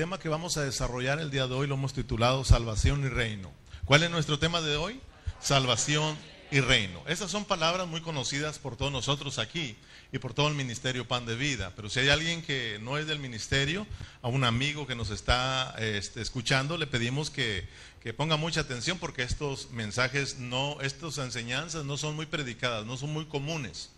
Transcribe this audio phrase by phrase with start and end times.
[0.00, 3.52] tema que vamos a desarrollar el día de hoy lo hemos titulado Salvación y Reino.
[3.84, 4.98] ¿Cuál es nuestro tema de hoy?
[5.42, 6.16] Salvación
[6.50, 7.02] y Reino.
[7.06, 9.76] Esas son palabras muy conocidas por todos nosotros aquí
[10.10, 11.74] y por todo el ministerio Pan de Vida.
[11.76, 13.86] Pero si hay alguien que no es del ministerio,
[14.22, 17.68] a un amigo que nos está este, escuchando, le pedimos que,
[18.02, 22.96] que, ponga mucha atención porque estos mensajes, no, estas enseñanzas no son muy predicadas, no
[22.96, 23.90] son muy comunes.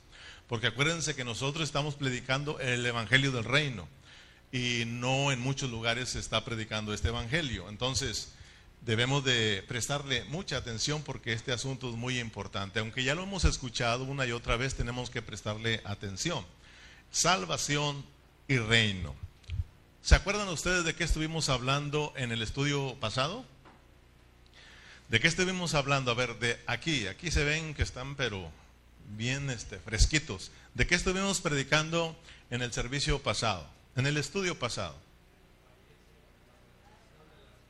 [0.49, 3.87] Porque acuérdense que nosotros estamos predicando el Evangelio del Reino
[4.53, 7.71] y no en muchos lugares se está predicando este Evangelio.
[7.71, 8.29] Entonces,
[8.83, 12.79] debemos de prestarle mucha atención porque este asunto es muy importante.
[12.79, 16.45] Aunque ya lo hemos escuchado una y otra vez, tenemos que prestarle atención.
[17.11, 18.05] Salvación
[18.47, 19.15] y reino.
[20.03, 23.47] ¿Se acuerdan ustedes de qué estuvimos hablando en el estudio pasado?
[25.09, 26.11] ¿De qué estuvimos hablando?
[26.11, 28.51] A ver, de aquí, aquí se ven que están pero
[29.17, 30.51] bien este, fresquitos.
[30.75, 32.17] ¿De qué estuvimos predicando
[32.51, 33.67] en el servicio pasado?
[33.97, 34.97] En el estudio pasado.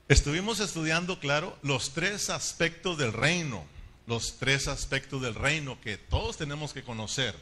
[0.09, 3.65] Estuvimos estudiando, claro, los tres aspectos del reino,
[4.07, 7.35] los tres aspectos del reino que todos tenemos que conocer.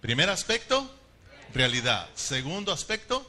[0.00, 0.94] Primer aspecto,
[1.54, 2.08] realidad.
[2.14, 3.28] Segundo aspecto,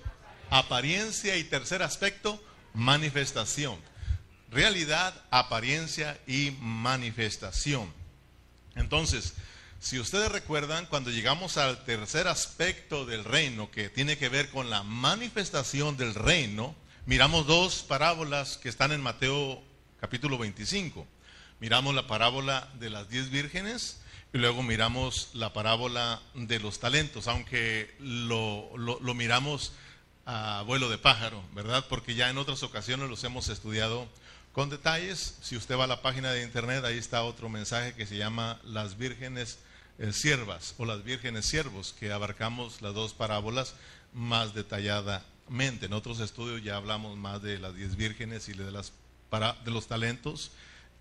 [0.50, 1.38] apariencia.
[1.38, 3.80] Y tercer aspecto, manifestación.
[4.52, 7.92] Realidad, apariencia y manifestación.
[8.76, 9.34] Entonces,
[9.82, 14.70] si ustedes recuerdan, cuando llegamos al tercer aspecto del reino, que tiene que ver con
[14.70, 16.76] la manifestación del reino,
[17.08, 19.60] miramos dos parábolas que están en Mateo
[20.00, 21.08] capítulo 25.
[21.60, 24.00] Miramos la parábola de las diez vírgenes
[24.32, 29.74] y luego miramos la parábola de los talentos, aunque lo, lo, miramos
[30.28, 31.88] a vuelo de pájaro, ¿verdad?
[31.90, 34.08] Porque ya en otras ocasiones los hemos estudiado
[34.52, 35.40] con detalles.
[35.42, 38.62] Si usted va a la página de internet, ahí está otro mensaje que se llama
[38.64, 39.58] Las vírgenes
[40.12, 43.76] siervas o las vírgenes siervos, que abarcamos las dos parábolas
[44.14, 49.88] más detalladamente en otros estudios ya hablamos más de las diez vírgenes y de los
[49.88, 50.52] talentos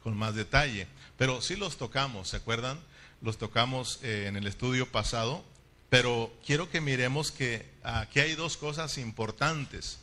[0.02, 0.88] con más detalle.
[1.16, 2.78] Pero sí los tocamos, ¿se acuerdan?
[3.22, 5.44] Los tocamos eh, en el estudio pasado.
[5.88, 9.98] Pero quiero que miremos que aquí hay dos cosas importantes.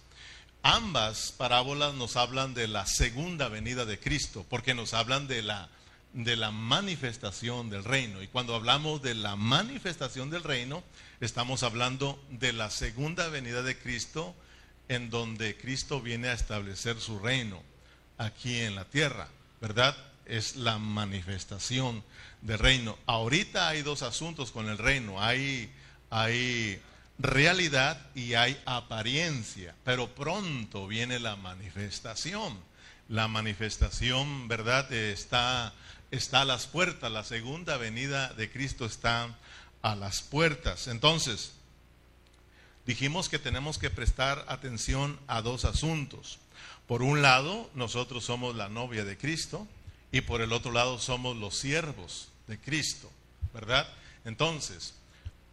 [0.64, 5.70] Ambas parábolas nos hablan de la segunda venida de Cristo, porque nos hablan de la,
[6.18, 8.24] de la manifestación del reino.
[8.24, 10.84] Y cuando hablamos de la manifestación del reino,
[11.22, 14.36] estamos hablando de la segunda venida de Cristo,
[14.90, 17.62] en donde Cristo viene a establecer su reino
[18.18, 19.28] aquí en la tierra,
[19.62, 19.96] ¿verdad?
[20.26, 22.04] Es la manifestación
[22.42, 22.98] del reino.
[23.06, 25.72] Ahorita hay dos asuntos con el reino, hay,
[26.10, 26.82] hay
[27.20, 32.66] realidad y hay apariencia, pero pronto viene la manifestación.
[33.10, 34.92] La manifestación, ¿verdad?
[34.92, 35.74] Está,
[36.12, 39.38] está a las puertas, la segunda venida de Cristo está
[39.82, 40.88] a las puertas.
[40.88, 41.52] Entonces,
[42.86, 46.40] dijimos que tenemos que prestar atención a dos asuntos.
[46.88, 49.68] Por un lado, nosotros somos la novia de Cristo
[50.12, 53.12] y por el otro lado somos los siervos de Cristo,
[53.54, 53.88] ¿verdad?
[54.24, 54.94] Entonces,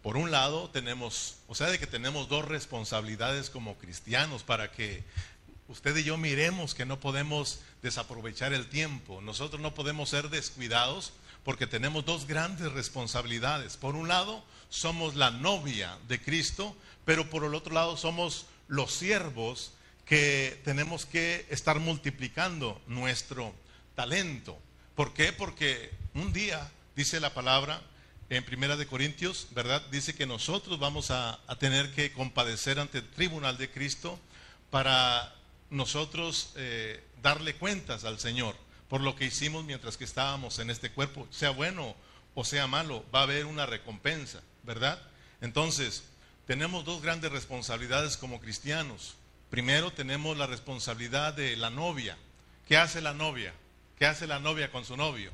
[0.02, 5.02] por un lado tenemos, o sea, de que tenemos dos responsabilidades como cristianos para que
[5.68, 11.12] usted y yo miremos que no podemos desaprovechar el tiempo, nosotros no podemos ser descuidados
[11.44, 13.76] porque tenemos dos grandes responsabilidades.
[13.76, 18.92] Por un lado, somos la novia de Cristo, pero por el otro lado somos los
[18.92, 19.72] siervos
[20.06, 23.54] que tenemos que estar multiplicando nuestro
[23.94, 24.58] talento.
[24.94, 25.32] ¿Por qué?
[25.32, 27.80] Porque un día, dice la palabra
[28.30, 29.82] en Primera de Corintios, ¿verdad?
[29.90, 34.18] Dice que nosotros vamos a, tener que compadecer ante el tribunal de Cristo
[34.70, 35.34] para
[35.70, 38.56] nosotros eh, darle cuentas al Señor
[38.88, 41.96] por lo que hicimos mientras que estábamos en este cuerpo, sea bueno
[42.34, 45.00] o sea malo, va a haber una recompensa, ¿verdad?
[45.40, 46.04] Entonces,
[46.46, 49.16] tenemos dos grandes responsabilidades como cristianos.
[49.50, 52.16] Primero tenemos la responsabilidad de la novia.
[52.66, 53.52] ¿Qué hace la novia?
[53.98, 55.32] ¿Qué hace la novia con su novio?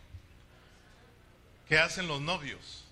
[1.68, 2.84] ¿Qué hacen los novios?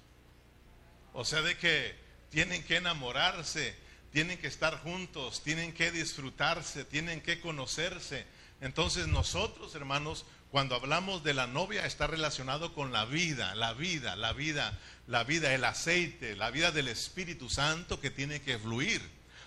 [1.12, 1.94] O sea, de que
[2.30, 3.74] tienen que enamorarse,
[4.12, 8.26] tienen que estar juntos, tienen que disfrutarse, tienen que conocerse.
[8.60, 14.16] Entonces nosotros, hermanos, cuando hablamos de la novia está relacionado con la vida, la vida,
[14.16, 19.02] la vida, la vida, el aceite, la vida del Espíritu Santo que tiene que fluir.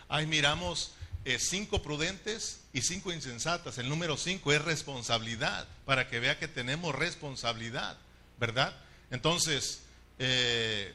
[0.10, 0.94] Ahí miramos
[1.26, 3.78] eh, cinco prudentes y cinco insensatas.
[3.80, 7.98] El número cinco es responsabilidad, para que vea que tenemos responsabilidad,
[8.40, 8.76] ¿verdad?
[9.10, 9.82] Entonces,
[10.20, 10.94] eh,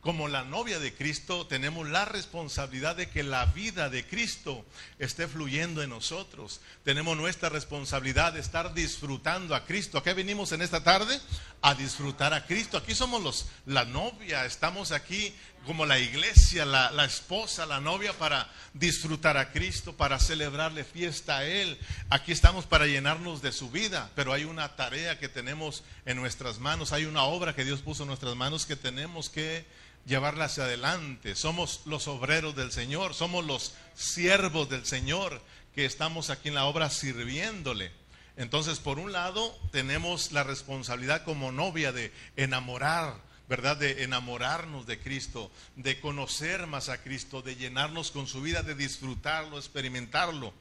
[0.00, 4.64] como la novia de Cristo, tenemos la responsabilidad de que la vida de Cristo
[4.98, 6.62] esté fluyendo en nosotros.
[6.84, 9.98] Tenemos nuestra responsabilidad de estar disfrutando a Cristo.
[9.98, 11.20] ¿A qué venimos en esta tarde?
[11.60, 12.78] A disfrutar a Cristo.
[12.78, 15.34] Aquí somos los, la novia, estamos aquí
[15.66, 21.38] como la iglesia, la, la, esposa, la novia, para disfrutar a Cristo, para celebrarle fiesta
[21.38, 21.78] a Él.
[22.08, 26.58] Aquí estamos para llenarnos de su vida, pero hay una tarea que tenemos en nuestras
[26.58, 29.66] manos, hay una obra que Dios puso en nuestras manos que tenemos que
[30.06, 31.34] llevarla hacia adelante.
[31.34, 35.40] Somos los obreros del Señor, somos los siervos del Señor
[35.74, 37.92] que estamos aquí en la obra sirviéndole.
[38.36, 43.14] Entonces, por un lado, tenemos la responsabilidad como novia de enamorar,
[43.48, 43.76] ¿verdad?
[43.76, 48.74] De enamorarnos de Cristo, de conocer más a Cristo, de llenarnos con su vida, de
[48.74, 50.54] disfrutarlo, experimentarlo,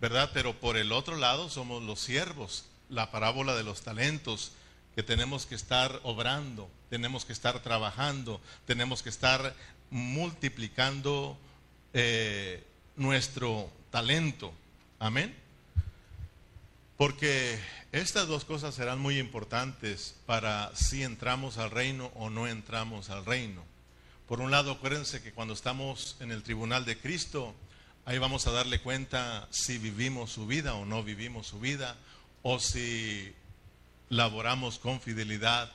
[0.00, 0.30] ¿verdad?
[0.32, 4.52] Pero por el otro lado, somos los siervos, la parábola de los talentos,
[4.94, 9.54] que tenemos que estar obrando, tenemos que estar trabajando, tenemos que estar
[9.88, 11.38] multiplicando
[11.94, 12.62] eh,
[12.96, 14.52] nuestro talento.
[14.98, 15.34] Amén.
[16.98, 17.58] Porque
[17.92, 23.24] estas dos cosas serán muy importantes para si entramos al reino o no entramos al
[23.24, 23.64] reino.
[24.28, 27.54] Por un lado, acuérdense que cuando estamos en el tribunal de Cristo,
[28.04, 31.96] ahí vamos a darle cuenta si vivimos su vida o no vivimos su vida,
[32.42, 33.34] o si
[34.10, 35.72] laboramos con fidelidad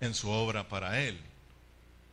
[0.00, 1.18] en su obra para Él.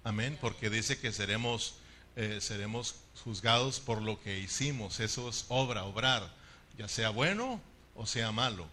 [0.03, 1.75] Amén, porque dice que seremos,
[2.15, 4.99] eh, seremos juzgados por lo que hicimos.
[4.99, 6.33] Eso es obra, obrar,
[6.77, 7.61] ya sea bueno
[7.97, 8.67] o sea malo,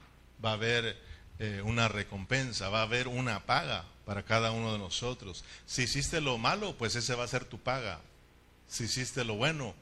[0.45, 0.97] va a haber
[1.39, 5.45] eh, una recompensa, va a haber una paga para cada uno de nosotros.
[5.67, 8.01] Si hiciste lo malo, pues ese va a ser tu paga.
[8.69, 9.75] Si hiciste lo bueno,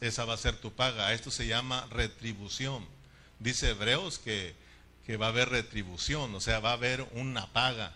[0.00, 1.14] esa va a ser tu paga.
[1.14, 2.86] Esto se llama retribución.
[3.38, 4.54] Dice Hebreos que,
[5.06, 7.94] que va a haber retribución, o sea, va a haber una paga,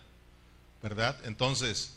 [0.81, 1.17] ¿verdad?
[1.25, 1.93] Entonces,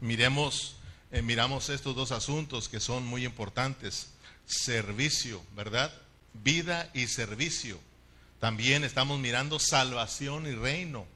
[0.00, 0.76] miremos,
[1.10, 4.08] eh, miramos estos dos asuntos que son muy importantes.
[4.46, 5.92] Servicio, ¿verdad?
[6.34, 7.78] Vida y servicio.
[8.40, 11.06] También estamos mirando salvación y reino.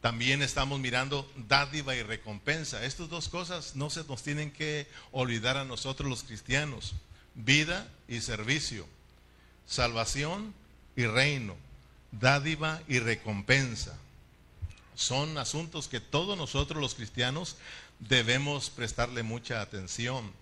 [0.00, 2.84] También estamos mirando dádiva y recompensa.
[2.84, 6.94] Estas dos cosas no se nos tienen que olvidar a nosotros los cristianos.
[7.34, 8.86] Vida y servicio.
[9.66, 10.54] Salvación
[10.94, 11.56] y reino.
[12.12, 13.98] Dádiva y recompensa.
[14.94, 17.56] Son asuntos que todos nosotros los cristianos
[17.98, 20.32] debemos prestarle mucha atención.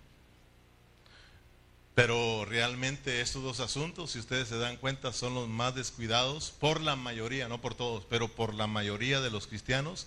[1.95, 6.81] Pero realmente estos dos asuntos, si ustedes se dan cuenta, son los más descuidados por
[6.81, 10.07] la mayoría, no por todos, pero por la mayoría de los cristianos.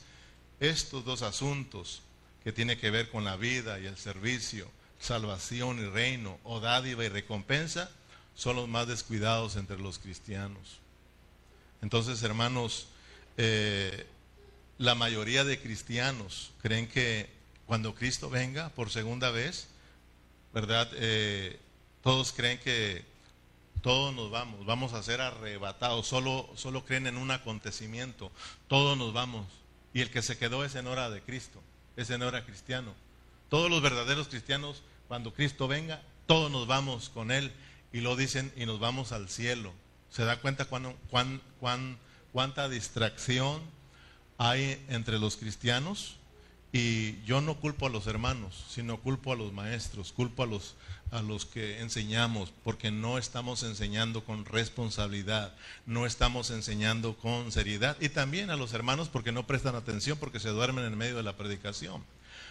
[0.60, 2.02] Estos dos asuntos
[2.44, 4.68] que tienen que ver con la vida y el servicio,
[5.00, 7.92] salvación y reino, o dádiva y recompensa,
[8.36, 10.80] son los más descuidados entre los cristianos.
[11.82, 12.88] Entonces, hermanos,
[13.38, 14.08] eh,
[14.78, 17.30] la mayoría de cristianos creen que
[17.66, 19.68] cuando Cristo venga por segunda vez,
[20.54, 20.90] ¿verdad?
[20.96, 21.60] Eh,
[22.02, 23.06] todos creen que
[23.82, 28.32] todos nos vamos, vamos a ser arrebatados, solo, solo creen en un acontecimiento,
[28.68, 29.46] todos nos vamos.
[29.94, 31.62] Y el que se quedó es en hora de Cristo,
[31.96, 32.94] es en hora cristiano.
[33.50, 37.54] Todos los verdaderos cristianos, cuando Cristo venga, todos nos vamos con Él
[37.94, 39.72] y lo dicen y nos vamos al cielo.
[40.10, 41.98] ¿Se da cuenta cuán, cuán, cuán,
[42.34, 43.62] cuánta distracción
[44.38, 46.16] hay entre los cristianos?
[46.72, 50.76] Y yo no culpo a los hermanos, sino culpo a los maestros, culpo a los,
[51.12, 55.56] a los que enseñamos, porque no estamos enseñando con responsabilidad,
[55.86, 57.96] no estamos enseñando con seriedad.
[58.02, 61.24] Y también a los hermanos porque no prestan atención, porque se duermen en medio de
[61.24, 62.04] la predicación.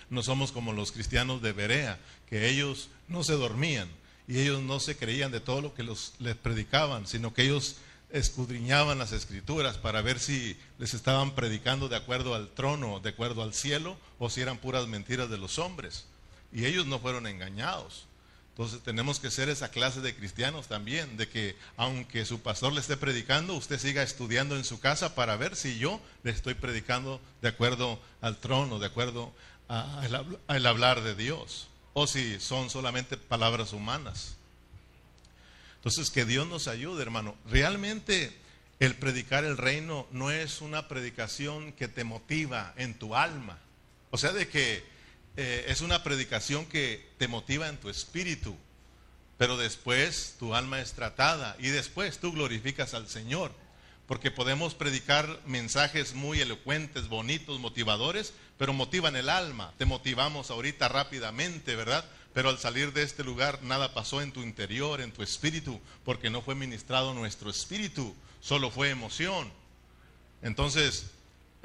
[0.08, 1.98] No somos como los cristianos de Berea,
[2.28, 3.88] que ellos no se dormían
[4.26, 7.76] y ellos no se creían de todo lo que los, les predicaban, sino que ellos
[8.14, 13.42] escudriñaban las escrituras para ver si les estaban predicando de acuerdo al trono, de acuerdo
[13.42, 16.06] al cielo, o si eran puras mentiras de los hombres.
[16.52, 18.06] Y ellos no fueron engañados.
[18.50, 22.78] Entonces tenemos que ser esa clase de cristianos también, de que aunque su pastor le
[22.78, 27.21] esté predicando, usted siga estudiando en su casa para ver si yo le estoy predicando
[27.42, 29.33] de acuerdo al trono, de acuerdo
[29.66, 34.37] al hablar de Dios, o si son solamente palabras humanas.
[35.85, 37.37] Entonces, que Dios nos ayude, hermano.
[37.47, 38.33] Realmente
[38.81, 43.59] el predicar el reino no es una predicación que te motiva en tu alma.
[44.11, 44.83] O sea, de que
[45.37, 48.57] eh, es una predicación que te motiva en tu espíritu,
[49.37, 53.53] pero después tu alma es tratada y después tú glorificas al Señor.
[54.07, 59.75] Porque podemos predicar mensajes muy elocuentes, bonitos, motivadores, pero motivan el alma.
[59.76, 62.07] Te motivamos ahorita rápidamente, ¿verdad?
[62.35, 66.31] Pero al salir de este lugar nada pasó en tu interior, en tu espíritu, porque
[66.31, 69.50] no fue ministrado nuestro espíritu, solo fue emoción.
[70.43, 71.07] Entonces,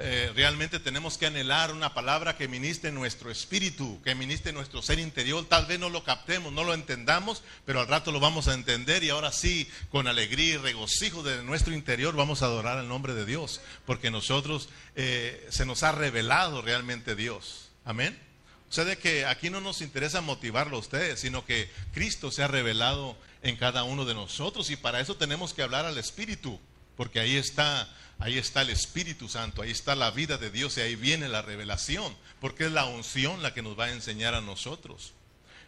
[0.02, 4.98] eh, realmente tenemos que anhelar una palabra que ministre nuestro espíritu, que ministre nuestro ser
[4.98, 5.44] interior.
[5.44, 9.04] Tal vez no lo captemos, no lo entendamos, pero al rato lo vamos a entender
[9.04, 13.12] y ahora sí, con alegría y regocijo de nuestro interior, vamos a adorar el nombre
[13.12, 17.68] de Dios, porque nosotros eh, se nos ha revelado realmente Dios.
[17.84, 18.29] Amén.
[18.70, 22.44] O sea, de que aquí no nos interesa motivarlo a ustedes, sino que Cristo se
[22.44, 26.60] ha revelado en cada uno de nosotros y para eso tenemos que hablar al Espíritu,
[26.96, 27.88] porque ahí está,
[28.20, 31.42] ahí está el Espíritu Santo, ahí está la vida de Dios y ahí viene la
[31.42, 35.14] revelación, porque es la unción la que nos va a enseñar a nosotros.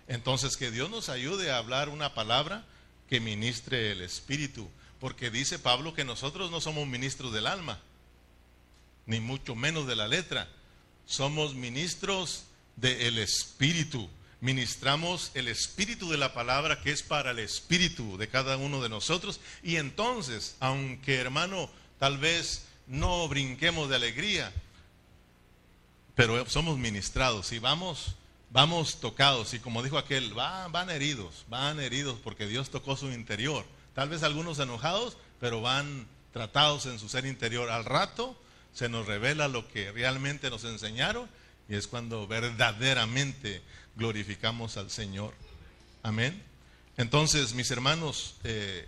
[0.06, 2.64] Entonces, que Dios nos ayude a hablar una palabra
[3.08, 7.80] que ministre el Espíritu, porque dice Pablo que nosotros no somos ministros del alma,
[9.06, 10.48] ni mucho menos de la letra,
[11.04, 12.44] somos ministros
[12.76, 14.08] del Espíritu.
[14.40, 18.88] Ministramos el Espíritu de la palabra que es para el Espíritu de cada uno de
[18.88, 19.40] nosotros.
[19.62, 24.52] Y entonces, aunque hermano, tal vez no brinquemos de alegría,
[26.14, 28.16] pero somos ministrados y vamos,
[28.50, 29.54] vamos tocados.
[29.54, 33.64] Y como dijo aquel, van, van heridos, van heridos porque Dios tocó su interior.
[33.94, 37.70] Tal vez algunos enojados, pero van tratados en su ser interior.
[37.70, 38.36] Al rato
[38.72, 41.28] se nos revela lo que realmente nos enseñaron
[41.72, 43.62] y es cuando verdaderamente
[43.96, 45.32] glorificamos al Señor.
[46.02, 46.42] Amén.
[46.98, 48.86] Entonces, mis hermanos, eh,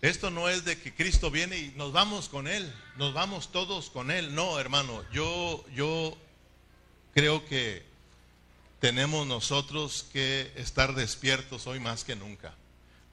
[0.00, 3.90] esto no es de que Cristo viene y nos vamos con Él, nos vamos todos
[3.90, 4.36] con Él.
[4.36, 6.16] No, hermano, yo, yo
[7.14, 7.82] creo que
[8.78, 12.54] tenemos nosotros que estar despiertos hoy más que nunca.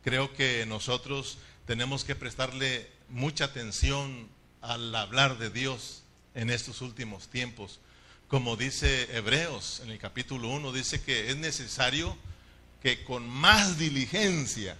[0.03, 4.29] Creo que nosotros tenemos que prestarle mucha atención
[4.61, 6.03] al hablar de Dios
[6.35, 7.79] en estos últimos tiempos
[8.31, 12.15] como dice Hebreos en el capítulo 1, dice que es necesario
[12.81, 14.77] que con más diligencia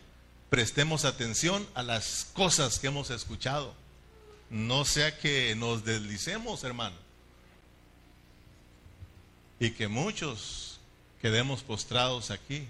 [0.50, 3.74] prestemos atención a las cosas que hemos escuchado.
[4.50, 6.96] No sea que nos deslicemos, hermano.
[9.60, 10.80] Y que muchos
[11.22, 12.70] quedemos postrados aquí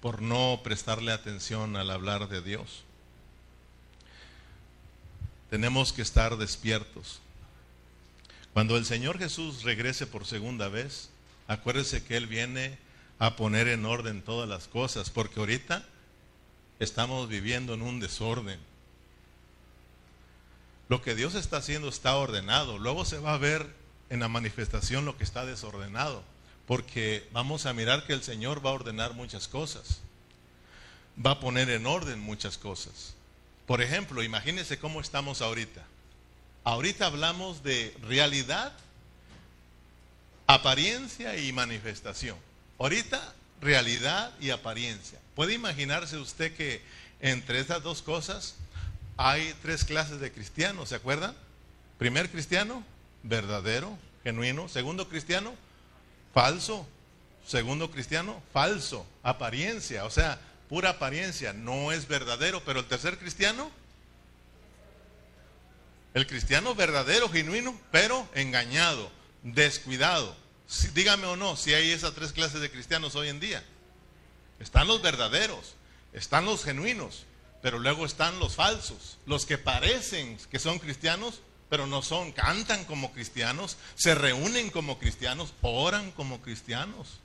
[0.00, 2.84] por no prestarle atención al hablar de Dios.
[5.50, 7.20] Tenemos que estar despiertos.
[8.52, 11.08] Cuando el Señor Jesús regrese por segunda vez,
[11.48, 12.78] acuérdese que Él viene
[13.18, 15.86] a poner en orden todas las cosas, porque ahorita
[16.80, 18.60] estamos viviendo en un desorden.
[20.88, 22.78] Lo que Dios está haciendo está ordenado.
[22.78, 23.66] Luego se va a ver
[24.10, 26.22] en la manifestación lo que está desordenado,
[26.66, 30.00] porque vamos a mirar que el Señor va a ordenar muchas cosas.
[31.24, 33.14] Va a poner en orden muchas cosas.
[33.66, 35.82] Por ejemplo, imagínense cómo estamos ahorita.
[36.64, 38.72] Ahorita hablamos de realidad,
[40.46, 42.36] apariencia y manifestación.
[42.78, 45.18] Ahorita realidad y apariencia.
[45.34, 46.82] ¿Puede imaginarse usted que
[47.20, 48.56] entre estas dos cosas
[49.16, 51.34] hay tres clases de cristianos, ¿se acuerdan?
[51.98, 52.84] Primer cristiano,
[53.22, 54.68] verdadero, genuino.
[54.68, 55.54] Segundo cristiano,
[56.34, 56.86] falso.
[57.46, 60.38] Segundo cristiano, falso, apariencia, o sea,
[60.68, 63.70] pura apariencia, no es verdadero, pero el tercer cristiano,
[66.14, 69.10] el cristiano verdadero, genuino, pero engañado,
[69.42, 70.36] descuidado.
[70.94, 73.64] dígame o no, si hay esas tres clases de cristianos hoy en día.
[74.58, 75.74] Están los verdaderos,
[76.12, 77.24] están los genuinos,
[77.62, 82.84] pero luego están los falsos, los que parecen que son cristianos, pero no son, cantan
[82.84, 87.20] como cristianos, se reúnen como cristianos, oran como cristianos,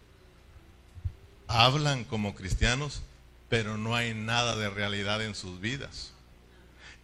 [1.47, 3.01] hablan como cristianos,
[3.49, 6.13] pero no hay nada de realidad en sus vidas.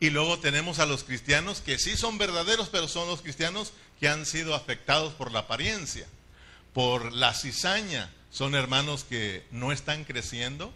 [0.04, 4.10] Y luego tenemos a los cristianos que sí son verdaderos, pero son los cristianos que
[4.10, 6.06] han sido afectados por la apariencia,
[6.74, 8.12] por la cizaña.
[8.30, 10.74] Son hermanos que no están creciendo,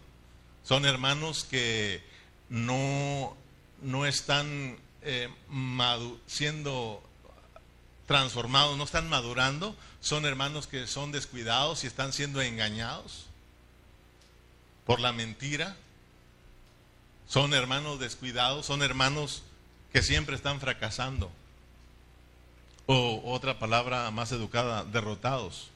[0.64, 2.02] son hermanos que
[2.48, 3.36] no,
[3.82, 5.28] no están eh,
[6.26, 7.02] siendo
[8.06, 13.26] transformados, no están madurando, son hermanos que son descuidados y están siendo engañados
[14.86, 15.76] por la mentira,
[17.28, 19.42] son hermanos descuidados, son hermanos
[19.92, 21.30] que siempre están fracasando.
[22.86, 25.68] O otra palabra más educada, derrotados.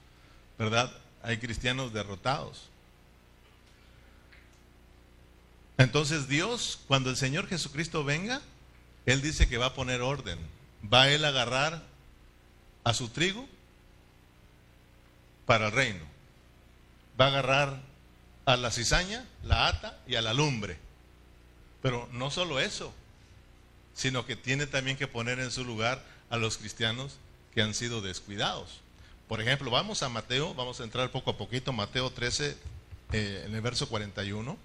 [0.58, 0.90] ¿Verdad?
[1.22, 2.70] Hay cristianos derrotados.
[5.76, 8.40] Entonces Dios, cuando el Señor Jesucristo venga,
[9.04, 10.38] Él dice que va a poner orden.
[10.92, 11.82] Va Él a agarrar
[12.82, 13.46] a su trigo
[15.44, 16.04] para el reino.
[17.20, 17.80] Va a agarrar
[18.46, 20.78] a la cizaña, la ata y a la lumbre.
[21.82, 22.94] Pero no solo eso,
[23.94, 27.16] sino que tiene también que poner en su lugar a los cristianos
[27.54, 28.80] que han sido descuidados.
[29.28, 32.56] Por ejemplo, vamos a Mateo, vamos a entrar poco a poquito, Mateo 13,
[33.12, 34.56] eh, en el verso 41.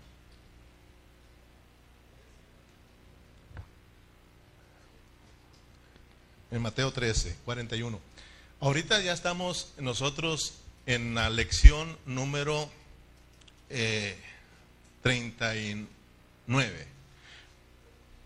[6.51, 8.00] En Mateo 13, 41.
[8.59, 10.53] Ahorita ya estamos nosotros
[10.86, 12.69] en la lección número
[13.69, 14.17] eh,
[15.01, 16.97] 39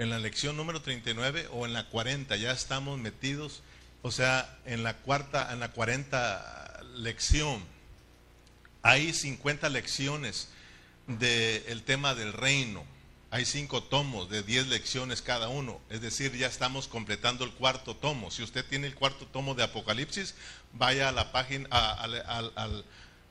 [0.02, 3.62] en la lección número 39 o en la 40, ya estamos metidos,
[4.02, 7.64] o sea, en la cuarta, en la 40 lección.
[8.82, 10.50] Hay 50 lecciones
[11.06, 12.84] del tema del reino.
[13.30, 15.80] Hay cinco tomos de 10 lecciones cada uno.
[15.92, 18.32] Es decir, ya estamos completando el cuarto tomo.
[18.32, 20.34] Si usted tiene el cuarto tomo de Apocalipsis,
[20.74, 22.84] vaya a la página, al,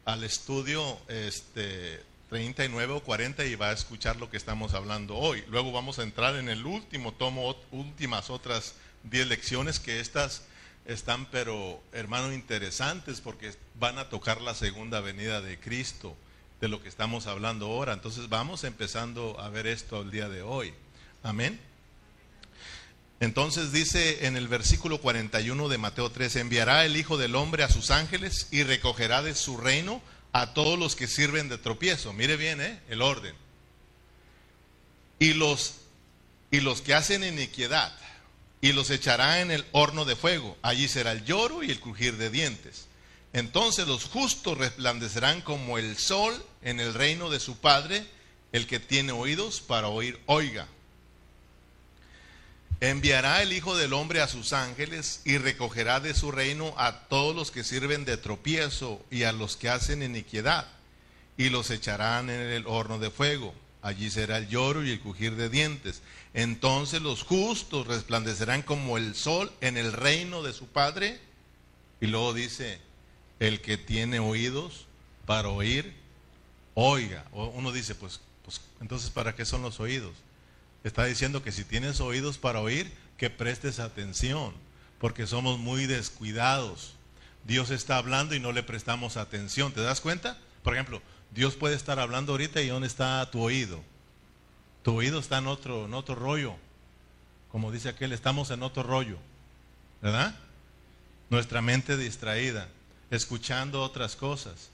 [0.05, 2.01] al, estudio este,
[2.31, 5.45] 39 o 40 y va a escuchar lo que estamos hablando hoy.
[5.49, 10.45] Luego vamos a entrar en el último tomo, últimas otras 10 lecciones que estas
[10.87, 16.17] están, pero hermano, interesantes porque van a tocar la segunda venida de Cristo
[16.61, 17.95] de lo que estamos hablando ahora.
[17.95, 20.73] Entonces vamos empezando a ver esto el día de hoy.
[21.25, 21.61] Amén.
[23.19, 27.69] Entonces dice en el versículo 41 de Mateo 3, enviará el Hijo del Hombre a
[27.69, 30.01] sus ángeles y recogerá de su reino
[30.33, 32.13] a todos los que sirven de tropiezo.
[32.13, 32.81] Mire bien, ¿eh?
[32.89, 33.35] el orden.
[35.19, 35.75] Y los,
[36.51, 37.93] y los que hacen iniquidad,
[38.61, 40.57] y los echará en el horno de fuego.
[40.63, 42.87] Allí será el lloro y el crujir de dientes.
[43.33, 48.07] Entonces los justos resplandecerán como el sol en el reino de su Padre.
[48.53, 50.67] El que tiene oídos para oír, oiga.
[52.81, 57.37] Enviará el Hijo del Hombre a sus ángeles y recogerá de su reino a todos
[57.37, 60.67] los que sirven de tropiezo y a los que hacen iniquidad,
[61.37, 63.55] y los echarán en el horno de fuego.
[63.83, 66.01] Allí será el lloro y el crujir de dientes.
[66.33, 71.21] Entonces los justos resplandecerán como el sol en el reino de su Padre.
[72.01, 72.81] Y luego dice,
[73.41, 74.87] el que tiene oídos
[75.27, 75.95] para oír,
[76.75, 77.27] oiga.
[77.33, 80.13] uno dice, pues, pues entonces ¿para qué son los oídos?
[80.85, 84.55] Está diciendo que si tienes oídos para oír, que prestes atención,
[84.99, 86.95] porque somos muy descuidados.
[87.45, 89.73] Dios está hablando y no le prestamos atención.
[89.73, 90.39] ¿Te das cuenta?
[90.63, 93.83] Por ejemplo, Dios puede estar hablando ahorita y ¿dónde está tu oído?
[94.83, 96.55] Tu oído está en otro, en otro rollo.
[97.53, 99.19] Como dice aquel, estamos en otro rollo.
[100.01, 100.35] ¿Verdad?
[101.29, 102.69] Nuestra mente distraída
[103.11, 104.71] escuchando otras cosas,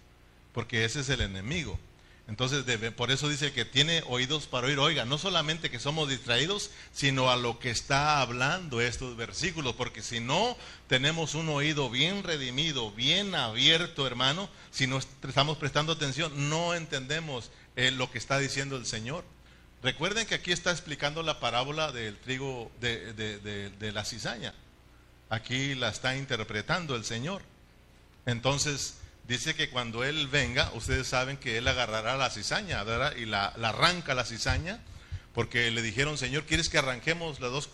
[0.52, 1.78] porque ese es el enemigo.
[2.28, 2.64] Entonces,
[2.96, 4.80] por eso dice que tiene oídos para oír.
[4.80, 10.02] Oiga, no solamente que somos distraídos, sino a lo que está hablando estos versículos, porque
[10.02, 10.56] si no
[10.88, 17.52] tenemos un oído bien redimido, bien abierto, hermano, si no estamos prestando atención, no entendemos
[17.76, 19.24] eh, lo que está diciendo el Señor.
[19.84, 24.52] Recuerden que aquí está explicando la parábola del trigo de, de la cizaña.
[25.30, 27.42] Aquí la está interpretando el Señor.
[28.24, 32.84] Entonces, dice que cuando Él venga, ustedes saben que Él agarrará la cizaña.
[33.16, 34.80] Y la, arranca la cizaña,
[35.34, 37.70] porque le dijeron, Señor, ¿quieres que arranquemos las dos,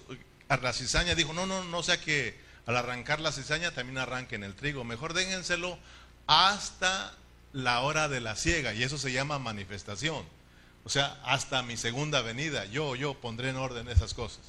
[0.49, 1.15] a la cizaña?
[1.15, 4.85] Dijo, no, no, no sea que al arrancar la cizaña también arranquen el trigo.
[4.85, 5.79] Mejor déjenselo
[6.27, 7.15] hasta
[7.53, 10.25] la hora de la siega, y eso se llama manifestación.
[10.85, 14.43] O sea, hasta mi segunda venida, yo, yo pondré en orden esas cosas.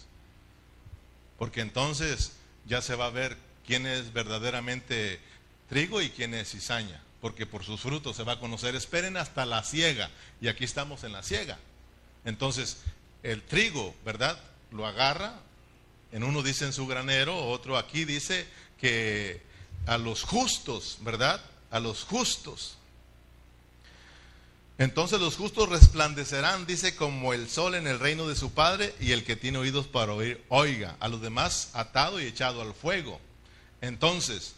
[1.38, 2.32] Porque entonces
[2.66, 5.20] ya se va a ver quién es verdaderamente
[5.74, 8.76] trigo y quién es cizaña, porque por sus frutos se va a conocer.
[8.76, 11.58] Esperen hasta la siega, y aquí estamos en la siega.
[12.26, 12.78] Entonces,
[13.24, 14.38] el trigo, ¿verdad?
[14.70, 15.34] Lo agarra,
[16.12, 18.46] en uno dice en su granero, otro aquí dice
[18.80, 19.42] que
[19.88, 21.42] a los justos, ¿verdad?
[21.72, 22.78] A los justos.
[24.78, 29.12] Entonces los justos resplandecerán, dice, como el sol en el reino de su Padre, y
[29.12, 30.98] el que tiene oídos para oír, oiga.
[31.00, 33.20] A los demás atado y echado al fuego.
[33.82, 34.54] Entonces,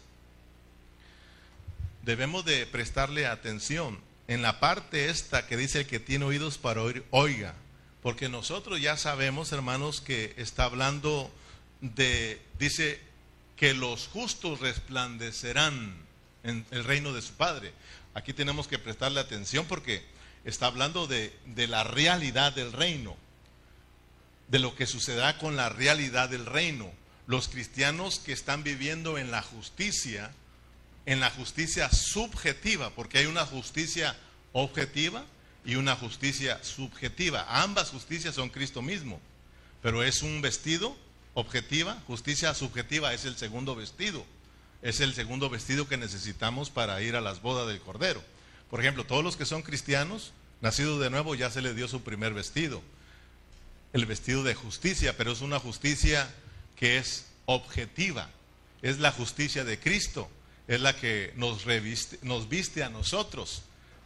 [2.06, 6.80] debemos de prestarle atención en la parte esta que dice el que tiene oídos para
[6.80, 7.54] oír, oiga,
[8.00, 11.34] porque nosotros ya sabemos, hermanos, que está hablando
[11.80, 13.00] de, dice,
[13.56, 15.96] que los justos resplandecerán
[16.44, 17.72] en el reino de su Padre.
[18.14, 20.04] Aquí tenemos que prestarle atención porque
[20.44, 23.16] está hablando de, de la realidad del reino,
[24.46, 26.92] de lo que sucederá con la realidad del reino.
[27.26, 30.30] Los cristianos que están viviendo en la justicia,
[31.06, 34.16] en la justicia subjetiva, porque hay una justicia
[34.52, 35.24] objetiva
[35.64, 37.46] y una justicia subjetiva.
[37.48, 39.20] Ambas justicias son Cristo mismo,
[39.82, 40.96] pero es un vestido
[41.34, 44.24] objetiva, justicia subjetiva es el segundo vestido.
[44.82, 48.22] Es el segundo vestido que necesitamos para ir a las bodas del Cordero.
[48.70, 52.02] Por ejemplo, todos los que son cristianos, nacidos de nuevo, ya se les dio su
[52.02, 52.82] primer vestido.
[53.92, 56.28] El vestido de justicia, pero es una justicia
[56.76, 58.28] que es objetiva.
[58.82, 60.28] Es la justicia de Cristo
[60.68, 63.62] es la que nos, reviste, nos viste a nosotros.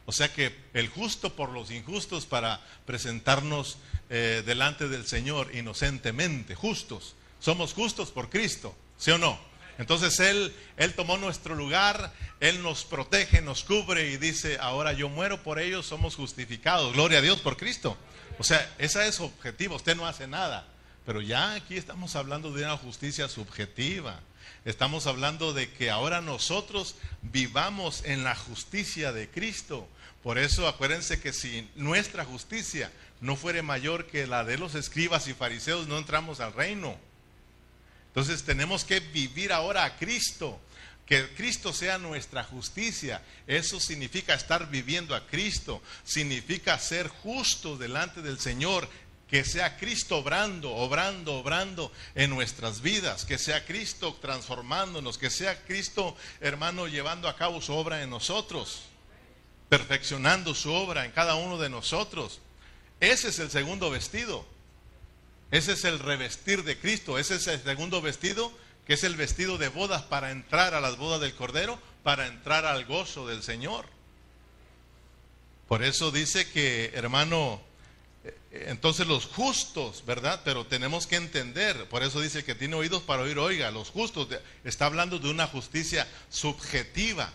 [0.07, 6.55] O sea que el justo por los injustos para presentarnos eh, delante del Señor inocentemente,
[6.55, 7.15] justos.
[7.39, 9.39] Somos justos por Cristo, ¿sí o no?
[9.79, 15.09] Entonces Él, Él tomó nuestro lugar, Él nos protege, nos cubre y dice, ahora yo
[15.09, 16.93] muero por ellos, somos justificados.
[16.93, 17.97] Gloria a Dios por Cristo.
[18.39, 20.67] O sea, esa es objetivo, usted no hace nada.
[21.07, 24.21] Pero ya aquí estamos hablando de una justicia subjetiva
[24.65, 29.89] Estamos hablando de que ahora nosotros vivamos en la justicia de Cristo.
[30.23, 32.93] Por eso acuérdense que si nuestra justicia
[33.23, 36.99] no fuere mayor que la de los escribas y fariseos, no entramos al reino.
[38.09, 40.61] Entonces tenemos que vivir ahora a Cristo.
[41.07, 43.23] Que Cristo sea nuestra justicia.
[43.47, 45.83] Eso significa estar viviendo a Cristo.
[46.05, 48.89] Significa ser justo delante del Señor
[49.31, 55.63] que sea Cristo obrando, obrando, obrando en nuestras vidas, que sea Cristo transformándonos, que sea
[55.65, 58.83] Cristo, hermano, llevando a cabo su obra en nosotros,
[59.69, 62.41] perfeccionando su obra en cada uno de nosotros.
[62.99, 64.45] Ese es el segundo vestido.
[65.53, 67.17] Ese es el revestir de Cristo.
[67.17, 68.53] Ese es el segundo vestido,
[68.85, 72.67] que es el vestido de bodas para entrar a las bodas del Cordero, para entrar
[72.67, 73.87] al gozo del Señor.
[75.69, 77.70] Por eso dice que, hermano,
[78.51, 80.41] entonces los justos, ¿verdad?
[80.45, 84.29] Pero tenemos que entender, por eso dice que tiene oídos para oír, oiga, los justos,
[84.65, 87.33] está hablando de una justicia subjetiva,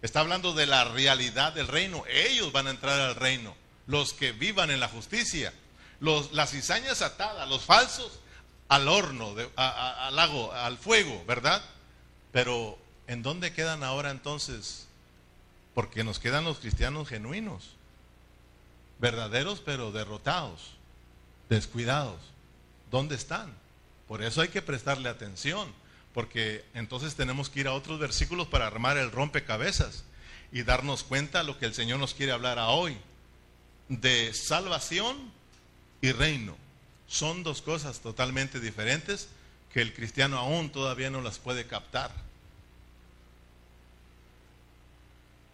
[0.00, 3.54] está hablando de la realidad del reino, ellos van a entrar al reino,
[3.86, 5.52] los que vivan en la justicia,
[6.00, 8.20] los, las cizañas atadas, los falsos
[8.68, 11.62] al horno, al lago, al fuego, ¿verdad?
[12.32, 14.86] Pero ¿en dónde quedan ahora entonces?
[15.74, 17.74] Porque nos quedan los cristianos genuinos
[18.98, 20.74] verdaderos pero derrotados,
[21.48, 22.20] descuidados.
[22.90, 23.52] ¿Dónde están?
[24.08, 25.72] Por eso hay que prestarle atención,
[26.12, 30.04] porque entonces tenemos que ir a otros versículos para armar el rompecabezas
[30.52, 32.96] y darnos cuenta lo que el Señor nos quiere hablar a hoy,
[33.88, 35.32] de salvación
[36.00, 36.56] y reino.
[37.08, 39.28] Son dos cosas totalmente diferentes
[39.72, 42.12] que el cristiano aún todavía no las puede captar.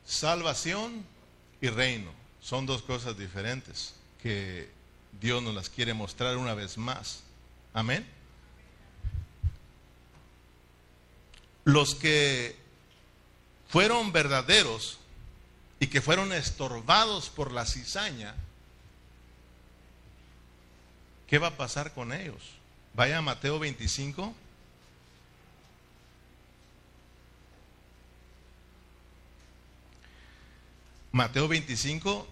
[0.05, 1.05] Salvación
[1.61, 2.19] y reino.
[2.40, 4.70] Son dos cosas diferentes que
[5.20, 7.22] Dios nos las quiere mostrar una vez más.
[7.72, 8.07] Amén.
[11.64, 12.57] Los que
[13.68, 14.98] fueron verdaderos
[15.79, 18.35] y que fueron estorbados por la cizaña,
[21.26, 22.42] ¿qué va a pasar con ellos?
[22.94, 24.35] Vaya a Mateo 25.
[31.12, 32.27] Mateo 25,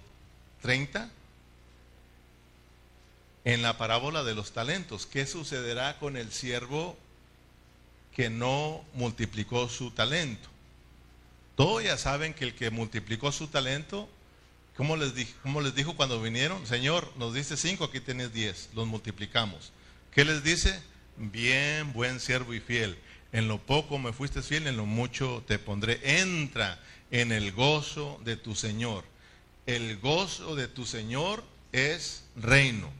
[0.63, 1.11] 30,
[3.45, 5.07] en la parábola de los talentos.
[5.07, 6.97] ¿Qué sucederá con el siervo
[8.15, 10.49] que no multiplicó su talento?
[11.57, 14.09] Todos ya saben que el que multiplicó su talento,
[14.77, 16.65] ¿cómo les, dijo, cómo les dijo cuando vinieron?
[16.65, 19.73] Señor, nos dice cinco, aquí tenés diez, los multiplicamos.
[20.13, 20.81] ¿Qué les dice?
[21.17, 22.97] Bien, buen siervo y fiel.
[23.33, 26.21] En lo poco me fuiste fiel, en lo mucho te pondré.
[26.21, 26.79] Entra
[27.11, 29.05] en el gozo de tu Señor.
[29.67, 32.91] El gozo de tu Señor es reino.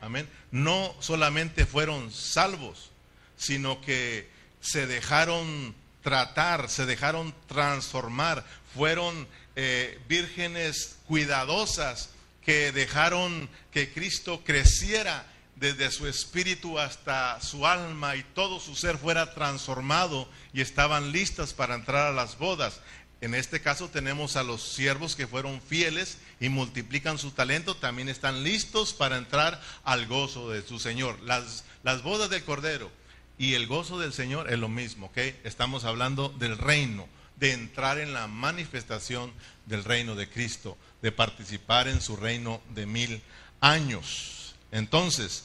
[0.00, 0.28] Amén.
[0.50, 2.90] No solamente fueron salvos,
[3.36, 4.28] sino que
[4.60, 8.44] se dejaron tratar, se dejaron transformar,
[8.74, 12.10] fueron eh, vírgenes cuidadosas
[12.44, 18.98] que dejaron que Cristo creciera desde su espíritu hasta su alma y todo su ser
[18.98, 22.80] fuera transformado y estaban listas para entrar a las bodas.
[23.22, 28.08] En este caso tenemos a los siervos que fueron fieles y multiplican su talento, también
[28.08, 31.20] están listos para entrar al gozo de su Señor.
[31.20, 31.62] Las,
[32.02, 32.90] bodas del Cordero
[33.38, 35.18] y el gozo del Señor es lo mismo, ¿ok?
[35.44, 37.06] Estamos hablando del reino,
[37.36, 39.32] de entrar en la manifestación
[39.66, 43.22] del reino de Cristo, de participar en su reino de mil
[43.60, 44.56] años.
[44.72, 45.44] Entonces,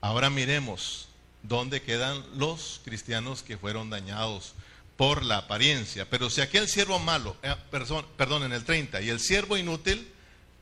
[0.00, 1.08] ahora miremos
[1.42, 4.54] dónde quedan los cristianos que fueron dañados
[4.98, 6.10] por la apariencia.
[6.10, 10.12] Pero si aquel siervo malo, eh, perdón, en el 30, y el siervo inútil,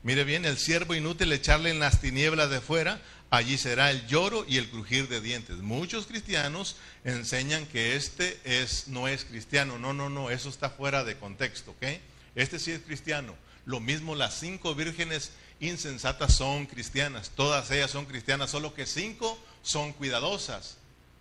[0.03, 4.45] mire bien, el siervo inútil echarle en las tinieblas de fuera, allí será el lloro
[4.47, 5.57] y el crujir de dientes.
[5.57, 9.79] Muchos cristianos enseñan que este es, no es cristiano.
[9.79, 11.99] No, no, no, eso está fuera de contexto, ¿ok?
[12.35, 13.35] Este sí es cristiano.
[13.65, 17.31] Lo mismo las cinco vírgenes insensatas son cristianas.
[17.31, 20.77] Todas ellas son cristianas, solo que cinco son cuidadosas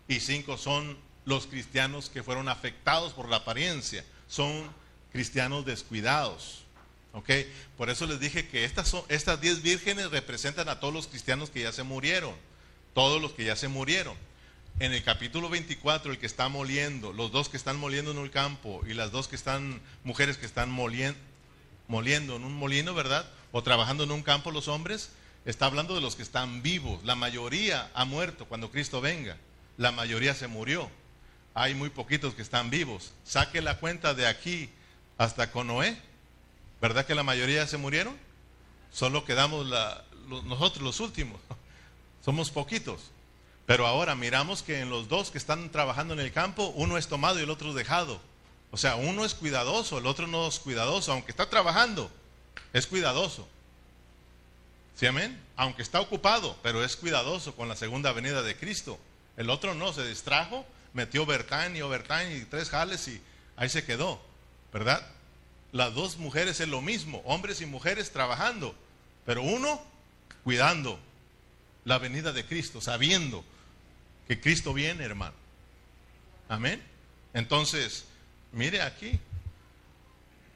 [0.06, 4.04] y cinco son los cristianos que fueron afectados por la apariencia.
[4.28, 4.70] Son
[5.12, 6.62] cristianos descuidados.
[7.76, 11.50] Por eso les dije que estas, son, estas diez vírgenes representan a todos los cristianos
[11.50, 12.34] que ya se murieron.
[12.94, 14.14] Todos los que ya se murieron.
[14.78, 18.28] En el capítulo 24, el que está moliendo, los dos que están moliendo en un
[18.28, 21.18] campo y las dos que están, mujeres que están moliendo,
[21.88, 23.28] moliendo en un molino, ¿verdad?
[23.52, 25.10] O trabajando en un campo los hombres,
[25.46, 27.02] está hablando de los que están vivos.
[27.04, 29.38] La mayoría ha muerto cuando Cristo venga.
[29.78, 30.90] La mayoría se murió
[31.56, 33.12] hay muy poquitos que están vivos.
[33.24, 34.68] Saque la cuenta de aquí
[35.16, 35.96] hasta con Noé.
[36.82, 38.14] ¿Verdad que la mayoría se murieron?
[38.92, 39.66] Solo quedamos
[40.44, 41.40] nosotros los últimos.
[42.24, 43.10] Somos poquitos.
[43.64, 47.08] Pero ahora miramos que en los dos que están trabajando en el campo, uno es
[47.08, 48.20] tomado y el otro es dejado.
[48.70, 52.10] O sea, uno es cuidadoso, el otro no es cuidadoso, aunque está trabajando,
[52.74, 53.48] es cuidadoso.
[54.94, 55.42] ¿Sí, amén?
[55.56, 58.98] Aunque está ocupado, pero es cuidadoso con la segunda venida de Cristo.
[59.38, 60.66] El otro no, se distrajo,
[60.96, 63.20] metió overtime y overtime y tres jales y
[63.56, 64.20] ahí se quedó,
[64.72, 65.06] ¿verdad?
[65.70, 68.74] Las dos mujeres es lo mismo, hombres y mujeres trabajando,
[69.26, 69.80] pero uno
[70.42, 70.98] cuidando
[71.84, 73.44] la venida de Cristo, sabiendo
[74.26, 75.34] que Cristo viene, hermano.
[76.48, 76.82] Amén.
[77.34, 78.06] Entonces,
[78.52, 79.20] mire aquí,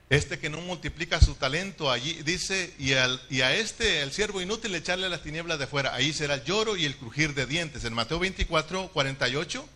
[0.08, 2.92] este que no multiplica su talento, allí dice, y,
[3.34, 5.94] y a este, el siervo inútil, echarle las tinieblas de fuera.
[5.94, 7.84] Ahí será el lloro y el crujir de dientes.
[7.84, 9.68] En Mateo 24, 48,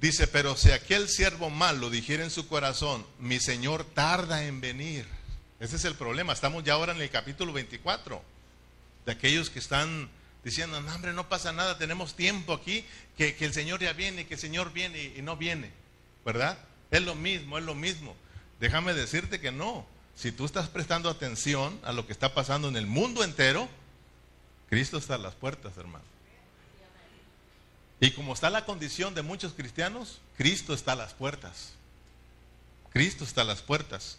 [0.00, 5.06] dice, pero si aquel siervo malo dijera en su corazón, mi Señor tarda en venir.
[5.60, 6.32] Ese es el problema.
[6.32, 8.22] Estamos ya ahora en el capítulo 24.
[9.06, 10.10] De aquellos que están
[10.44, 12.84] diciendo, no, hombre, no pasa nada, tenemos tiempo aquí,
[13.16, 15.70] que, que el Señor ya viene, que el Señor viene y no viene.
[16.24, 16.58] ¿Verdad?
[16.90, 18.16] Es lo mismo, es lo mismo.
[18.60, 19.86] Déjame decirte que no.
[20.14, 23.68] Si tú estás prestando atención a lo que está pasando en el mundo entero,
[24.68, 26.04] Cristo está a las puertas, hermano.
[28.00, 31.72] Y como está la condición de muchos cristianos, Cristo está a las puertas.
[32.92, 34.18] Cristo está a las puertas.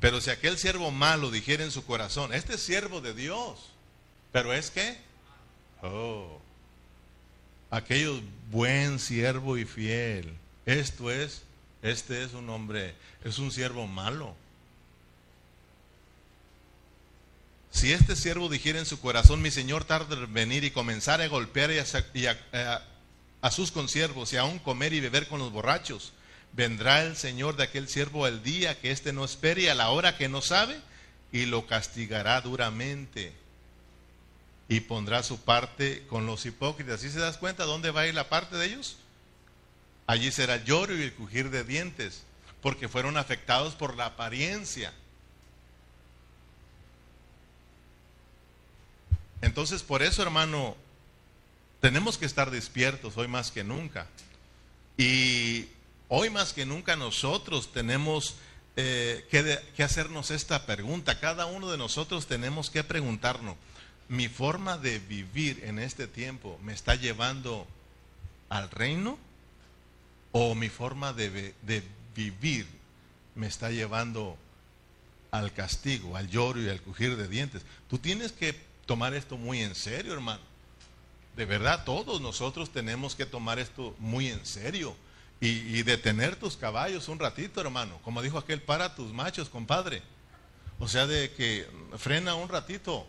[0.00, 3.70] Pero si aquel siervo malo dijera en su corazón, este es siervo de Dios,
[4.30, 4.98] pero es que,
[5.82, 6.38] oh,
[7.70, 11.42] aquello buen siervo y fiel, esto es
[11.82, 14.34] este es un hombre, es un siervo malo.
[17.76, 21.28] Si este siervo dijera en su corazón, mi señor tarda en venir y comenzar a
[21.28, 26.14] golpear y a, sus consiervos y aún comer y beber con los borrachos,
[26.54, 29.90] vendrá el señor de aquel siervo al día que éste no espere y a la
[29.90, 30.80] hora que no sabe
[31.32, 33.34] y lo castigará duramente
[34.70, 37.02] y pondrá su parte con los hipócritas.
[37.02, 38.96] ¿Sí se das cuenta dónde va a ir la parte de ellos?
[40.06, 42.22] Allí será lloro y el crujir de dientes,
[42.62, 44.94] porque fueron afectados por la apariencia.
[49.42, 50.76] Entonces, por eso, hermano,
[51.80, 54.06] tenemos que estar despiertos hoy más que nunca.
[54.96, 55.66] Y
[56.08, 58.36] hoy más que nunca nosotros tenemos
[58.76, 61.20] eh, que, hacernos esta pregunta.
[61.20, 63.56] Cada uno de nosotros tenemos que preguntarnos,
[64.08, 67.66] ¿mi forma de vivir en este tiempo me está llevando
[68.48, 69.18] al reino?
[70.38, 71.54] o mi forma de,
[72.14, 72.66] vivir
[73.34, 74.36] me está llevando
[75.30, 77.62] al castigo, al lloro y al crujir de dientes.
[77.88, 78.54] Tú tienes que
[78.86, 80.40] tomar esto muy en serio, hermano.
[81.36, 84.96] De verdad, todos nosotros tenemos que tomar esto muy en serio
[85.38, 87.98] y, detener tus caballos un ratito, hermano.
[88.02, 90.02] Como dijo aquel, para tus machos, compadre.
[90.78, 91.68] O sea, de que
[91.98, 93.06] frena un ratito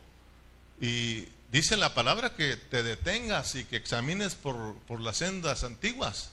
[0.81, 6.31] y dice la palabra que te detengas y que examines por, por las sendas antiguas.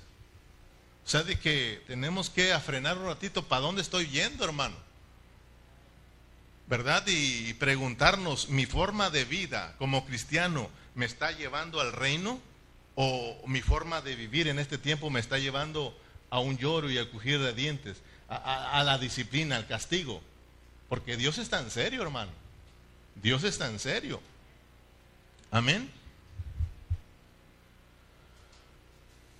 [1.07, 4.76] O sea, de que tenemos que frenar un ratito, ¿para dónde estoy yendo, hermano?
[6.66, 7.05] ¿Verdad?
[7.07, 12.40] Y preguntarnos, ¿mi forma de vida como cristiano me está llevando al reino?
[12.94, 15.98] ¿O mi forma de vivir en este tiempo me está llevando
[16.31, 17.98] a un lloro y a crujir de dientes?
[18.29, 20.22] A, a la disciplina, al castigo.
[20.88, 22.31] Porque Dios está en serio, hermano.
[23.16, 24.20] Dios está en serio.
[25.50, 25.90] Amén.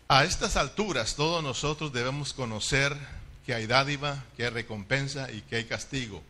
[0.08, 2.94] A estas alturas todos nosotros debemos conocer
[3.46, 6.22] que hay dádiva, que hay recompensa y que hay castigo.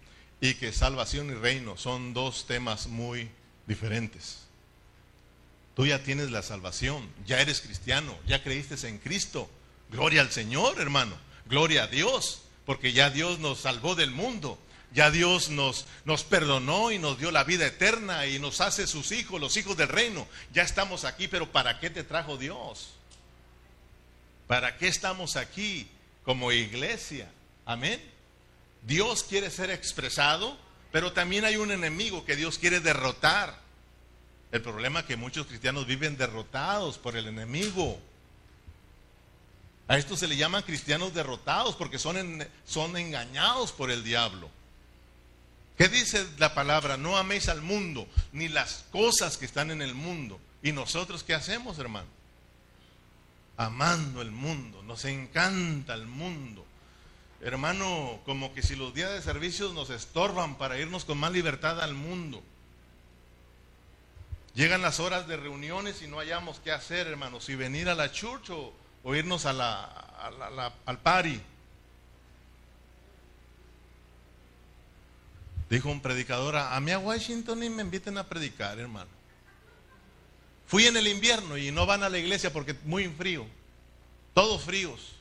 [0.44, 3.30] Y que salvación y reino son dos temas muy
[3.66, 4.40] diferentes.
[5.74, 9.48] Tú ya tienes la salvación, ya eres cristiano, ya creíste en Cristo.
[9.88, 11.16] Gloria al Señor, hermano.
[11.46, 14.58] Gloria a Dios, porque ya Dios nos salvó del mundo.
[14.92, 19.12] Ya Dios nos, nos perdonó y nos dio la vida eterna y nos hace sus
[19.12, 20.28] hijos, los hijos del reino.
[20.52, 22.90] Ya estamos aquí, pero ¿para qué te trajo Dios?
[24.46, 25.88] ¿Para qué estamos aquí
[26.22, 27.32] como iglesia?
[27.64, 28.13] Amén.
[28.86, 30.56] Dios quiere ser expresado,
[30.92, 33.58] pero también hay un enemigo que Dios quiere derrotar.
[34.52, 37.98] El problema es que muchos cristianos viven derrotados por el enemigo.
[39.88, 44.50] A esto se le llaman cristianos derrotados porque son, son engañados por el diablo.
[45.76, 46.96] ¿Qué dice la palabra?
[46.96, 50.38] No améis al mundo, ni las cosas que están en el mundo.
[50.62, 52.06] ¿Y nosotros qué hacemos, hermano?
[53.56, 56.66] amando el mundo, nos encanta el mundo.
[57.44, 61.78] Hermano, como que si los días de servicios nos estorban para irnos con más libertad
[61.82, 62.42] al mundo.
[64.54, 68.10] Llegan las horas de reuniones y no hayamos qué hacer, hermano, si venir a la
[68.10, 68.72] church o,
[69.14, 71.38] irnos a la, al party.
[75.68, 79.10] Dijo un predicador, a mí a Washington y me inviten a predicar, hermano.
[80.66, 83.44] Fui en el invierno y no van a la iglesia porque muy frío.
[84.32, 85.14] Todos fríos.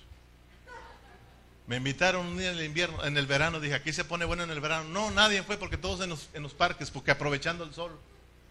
[1.65, 4.43] Me invitaron un día en el invierno, en el verano, dije, aquí se pone bueno
[4.43, 4.89] en el verano.
[4.89, 7.97] No, nadie fue porque todos en los, en los parques, porque aprovechando el sol,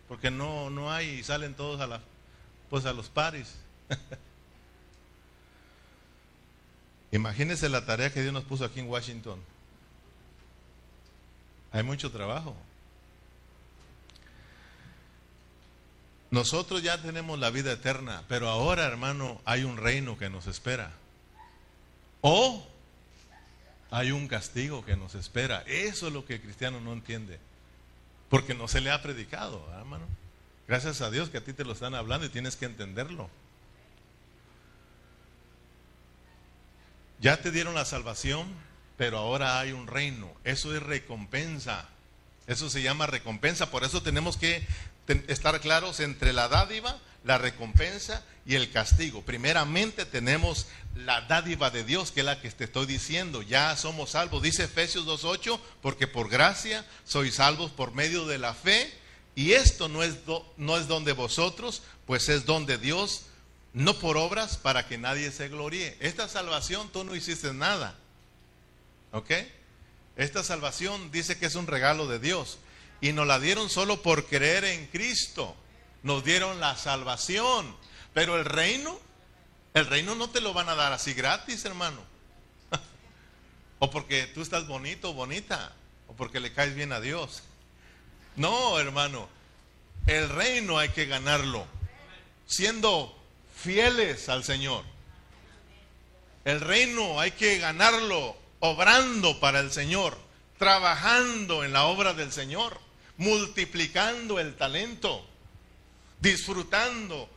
[0.08, 2.00] porque no, no hay y salen todos a la,
[2.70, 3.56] pues a los paris.
[7.12, 9.38] Imagínense la tarea que Dios nos puso aquí en Washington.
[11.70, 12.56] Hay mucho trabajo.
[16.30, 20.92] Nosotros ya tenemos la vida eterna, pero ahora, hermano, hay un reino que nos espera.
[22.22, 22.66] O
[23.92, 25.62] hay un castigo que nos espera.
[25.66, 27.38] Eso es lo que el cristiano no entiende.
[28.30, 30.06] Porque no se le ha predicado, hermano.
[30.66, 33.28] Gracias a Dios que a ti te lo están hablando y tienes que entenderlo.
[37.20, 38.48] Ya te dieron la salvación,
[38.96, 40.32] pero ahora hay un reino.
[40.42, 41.86] Eso es recompensa.
[42.46, 43.70] Eso se llama recompensa.
[43.70, 44.66] Por eso tenemos que
[45.28, 49.22] estar claros entre la dádiva, la recompensa y el castigo.
[49.22, 53.42] Primeramente tenemos la dádiva de Dios, que es la que te estoy diciendo.
[53.42, 54.42] Ya somos salvos.
[54.42, 58.92] Dice Efesios 2.8, porque por gracia sois salvos por medio de la fe.
[59.34, 60.16] Y esto no es,
[60.56, 63.22] no es donde vosotros, pues es donde Dios,
[63.72, 65.96] no por obras para que nadie se gloríe.
[66.00, 67.96] Esta salvación tú no hiciste nada.
[69.12, 69.30] ¿Ok?
[70.16, 72.58] Esta salvación dice que es un regalo de Dios.
[73.00, 75.56] Y nos la dieron solo por creer en Cristo.
[76.02, 77.76] Nos dieron la salvación.
[78.14, 78.98] Pero el reino,
[79.74, 82.00] el reino no te lo van a dar así gratis, hermano.
[83.78, 85.72] o porque tú estás bonito bonita.
[86.08, 87.42] O porque le caes bien a Dios.
[88.36, 89.28] No, hermano.
[90.06, 91.66] El reino hay que ganarlo.
[92.46, 93.16] Siendo
[93.56, 94.84] fieles al Señor.
[96.44, 100.16] El reino hay que ganarlo obrando para el Señor,
[100.58, 102.78] trabajando en la obra del Señor,
[103.16, 105.24] multiplicando el talento,
[106.22, 107.28] disfrutando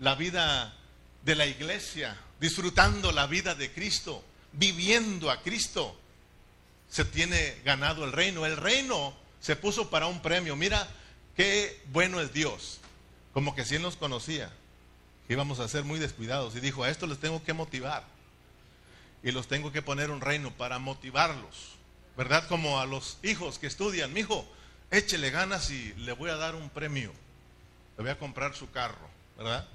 [0.00, 0.74] la vida
[1.22, 5.96] de la iglesia, disfrutando la vida de Cristo, viviendo a Cristo.
[6.90, 8.44] Se tiene ganado el reino.
[8.44, 10.56] El reino se puso para un premio.
[10.56, 10.88] Mira
[11.36, 12.80] qué bueno es Dios.
[13.32, 14.52] Como que si Él nos conocía,
[15.28, 16.56] íbamos a ser muy descuidados.
[16.56, 18.04] Y dijo, a esto les tengo que motivar
[19.22, 21.76] y los tengo que poner un reino para motivarlos.
[22.16, 22.48] ¿Verdad?
[22.48, 24.48] Como a los hijos que estudian, mi hijo,
[24.90, 27.12] échele ganas y le voy a dar un premio.
[27.96, 29.66] Le voy a comprar su carro, ¿verdad?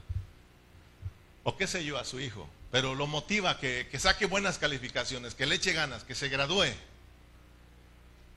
[1.43, 2.49] O qué sé yo a su hijo.
[2.71, 6.67] Pero lo motiva que, que saque buenas calificaciones, que le eche ganas, que se gradúe.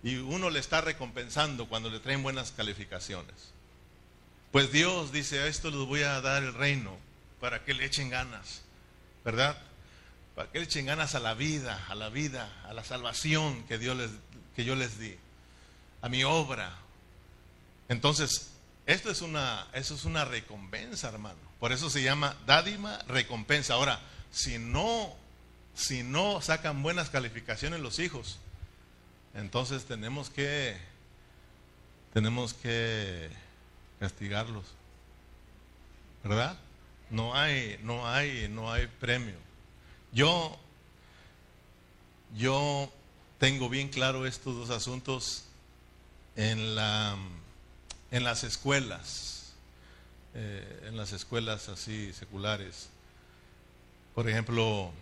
[0.03, 3.53] Y uno le está recompensando cuando le traen buenas calificaciones.
[4.53, 6.97] Pues Dios dice, a esto les voy a dar el reino
[7.41, 8.63] para que le echen ganas,
[9.25, 9.57] ¿verdad?
[10.35, 13.79] para que le echen ganas a la vida, a la vida, a la salvación que,
[13.79, 14.11] Dios les,
[14.57, 15.17] que yo les di,
[16.03, 16.77] a mi obra.
[17.89, 18.51] Entonces,
[18.87, 21.39] esto es una, eso es una recompensa, hermano.
[21.59, 23.75] Por eso se llama dádima recompensa.
[23.75, 25.15] Ahora, si no,
[25.75, 28.39] si no sacan buenas calificaciones los hijos,
[29.35, 30.77] entonces tenemos que,
[32.13, 33.31] tenemos que
[34.01, 34.65] castigarlos.
[36.23, 36.59] ¿Verdad?
[37.11, 39.37] No hay, no hay, no hay premio.
[40.13, 40.59] Yo,
[42.37, 42.93] yo
[43.39, 45.45] tengo bien claro estos dos asuntos
[46.37, 47.17] en, la,
[48.15, 49.55] en las escuelas,
[50.35, 52.89] eh, en las escuelas así seculares.
[54.15, 54.93] Por ejemplo,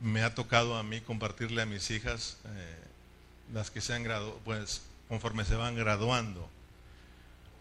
[0.00, 2.76] me ha tocado a mí compartirle a mis hijas, eh,
[3.54, 6.50] las que se han graduado, pues conforme se van graduando.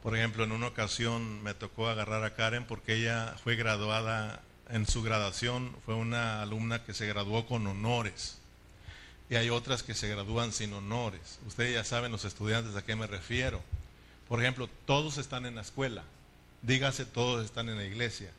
[0.02, 4.88] Por ejemplo, en una ocasión me tocó agarrar a Karen porque ella fue graduada en
[4.88, 8.40] su graduación fue una alumna que se graduó con honores.
[9.30, 11.38] Y hay otras que se gradúan sin honores.
[11.46, 13.62] Ustedes ya saben los estudiantes a qué me refiero.
[14.28, 16.04] Por ejemplo, todos están en la escuela.
[16.62, 18.32] Dígase, todos están en la iglesia.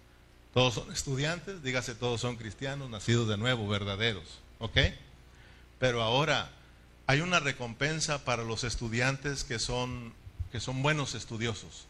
[0.52, 4.40] Todos son estudiantes, dígase, todos son cristianos, nacidos de nuevo, verdaderos.
[4.58, 4.78] ¿Ok?
[5.78, 6.50] Pero ahora
[7.06, 10.12] hay una recompensa para los estudiantes que son,
[10.52, 11.86] que son buenos estudiosos,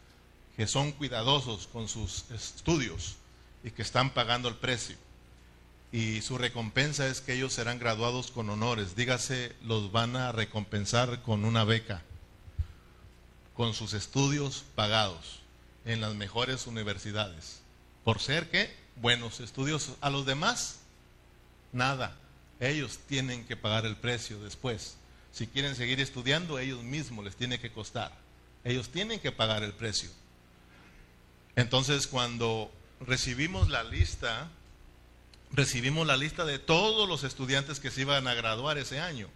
[0.57, 3.17] que son cuidadosos con sus estudios
[3.65, 4.97] y que están pagando el precio.
[5.91, 8.95] Y su recompensa es que ellos serán graduados con honores.
[8.95, 12.03] Dígase, los van a recompensar con una beca,
[13.59, 15.41] con sus estudios pagados
[15.85, 17.61] en las mejores universidades.
[18.05, 19.93] ¿Por ser que Buenos estudios.
[20.01, 20.81] A los demás,
[21.73, 22.17] nada.
[22.59, 24.97] Ellos tienen que pagar el precio después.
[25.33, 28.13] Si quieren seguir estudiando, ellos mismos les tiene que costar.
[28.65, 30.11] Ellos tienen que pagar el precio.
[31.55, 34.49] Entonces, cuando recibimos la lista,
[35.53, 39.29] recibimos la lista de todos los estudiantes que se iban a graduar ese año.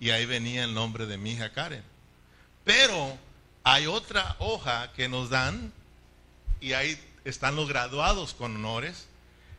[0.00, 1.84] Y ahí venía el nombre de mi hija Karen.
[2.64, 3.16] Pero
[3.64, 5.72] hay otra hoja que nos dan
[6.60, 9.06] y ahí están los graduados con honores,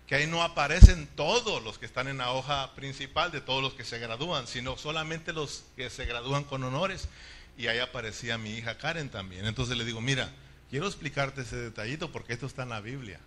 [0.06, 3.74] que ahí no aparecen todos los que están en la hoja principal de todos los
[3.74, 7.10] que se gradúan, sino solamente los que se gradúan con honores.
[7.58, 9.45] Y ahí aparecía mi hija Karen también.
[9.45, 10.30] Entonces le digo, mira,
[10.70, 13.20] quiero explicarte ese detallito porque esto está en la Biblia.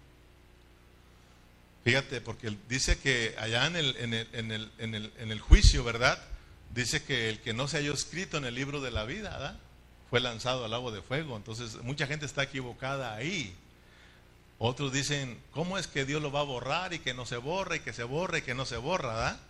[1.83, 4.53] Fíjate, porque dice que allá en el, en el, en
[4.95, 6.22] el, en el, juicio, ¿verdad?
[6.72, 9.59] Dice que el que no se haya escrito en el libro de la vida, ¿verdad?
[10.11, 11.36] Fue lanzado al agua de fuego.
[11.36, 13.54] Entonces, mucha gente está equivocada ahí.
[14.59, 17.76] Otros dicen, ¿cómo es que Dios lo va a borrar y que no se borra
[17.76, 19.40] y que se borra y que no se borra, ¿verdad?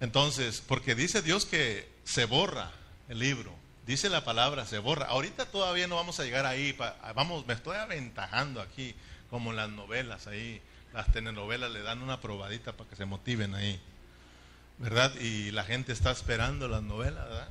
[0.00, 2.72] Entonces, porque dice Dios que se borra
[3.08, 3.54] el libro.
[3.86, 5.06] Dice la palabra, se borra.
[5.06, 6.76] Ahorita todavía no vamos a llegar ahí.
[7.14, 8.94] Vamos, me estoy aventajando aquí,
[9.30, 10.60] como en las novelas ahí.
[10.92, 13.80] Las telenovelas le dan una probadita para que se motiven ahí.
[14.78, 15.14] ¿Verdad?
[15.20, 17.48] Y la gente está esperando las novelas, ¿verdad?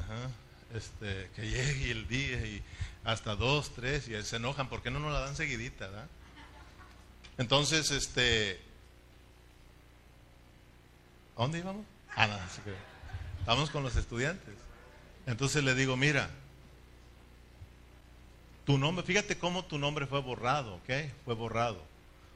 [0.00, 0.30] Ajá.
[0.74, 2.62] Este, que llegue el día y
[3.04, 6.08] hasta dos, tres, y se enojan porque no nos la dan seguidita, ¿verdad?
[7.38, 8.60] Entonces, este,
[11.36, 11.84] ¿a dónde íbamos?
[12.16, 12.36] Ah, no,
[13.46, 14.54] Vamos con los estudiantes.
[15.26, 16.30] Entonces le digo, mira,
[18.64, 20.90] tu nombre, fíjate cómo tu nombre fue borrado, ¿ok?
[21.24, 21.80] Fue borrado.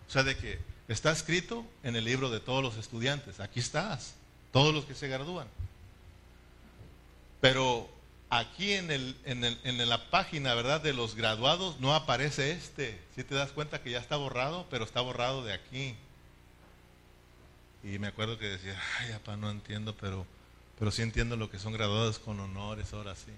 [0.07, 3.41] O sea, de que está escrito en el libro de todos los estudiantes.
[3.41, 4.15] Aquí estás,
[4.53, 5.49] todos los que se gradúan.
[7.41, 7.91] Pero
[8.31, 10.81] aquí en, el, en, el, en la página, ¿verdad?
[10.81, 12.99] De los graduados no aparece este.
[13.17, 15.97] Si te das cuenta que ya está borrado, pero está borrado de aquí.
[17.83, 20.25] Y me acuerdo que decía, ay, papá, no entiendo, pero,
[20.79, 23.33] pero sí entiendo lo que son graduados con honores, ahora sí.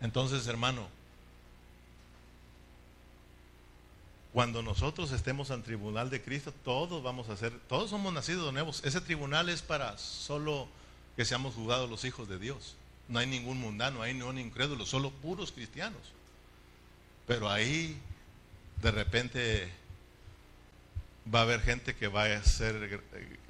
[0.00, 0.88] Entonces, hermano,
[4.32, 8.82] cuando nosotros estemos en tribunal de Cristo, todos vamos a ser, todos somos nacidos nuevos.
[8.84, 10.66] Ese tribunal es para solo
[11.14, 12.74] que seamos juzgados los hijos de Dios.
[13.12, 16.00] No hay ningún mundano, hay ningún incrédulo, solo puros cristianos.
[17.26, 18.00] Pero ahí
[18.80, 19.70] de repente
[21.32, 23.02] va a haber gente que va a ser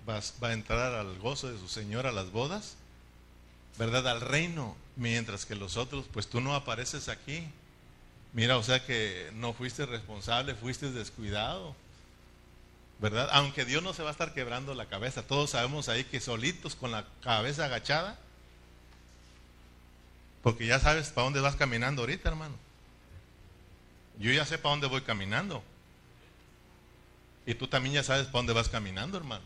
[0.08, 2.74] va, a entrar al gozo de su Señor a las bodas,
[3.78, 4.08] ¿verdad?
[4.08, 7.46] Al reino, mientras que los otros, pues tú no apareces aquí.
[8.32, 11.76] Mira, o sea que no fuiste responsable, fuiste descuidado.
[12.98, 13.28] ¿Verdad?
[13.30, 16.74] Aunque Dios no se va a estar quebrando la cabeza, todos sabemos ahí que solitos
[16.74, 18.18] con la cabeza agachada,
[20.42, 22.54] porque ya sabes para dónde vas caminando ahorita, hermano.
[24.18, 25.62] Yo ya sé para dónde voy caminando.
[27.46, 29.44] Y tú también ya sabes para dónde vas caminando, hermano.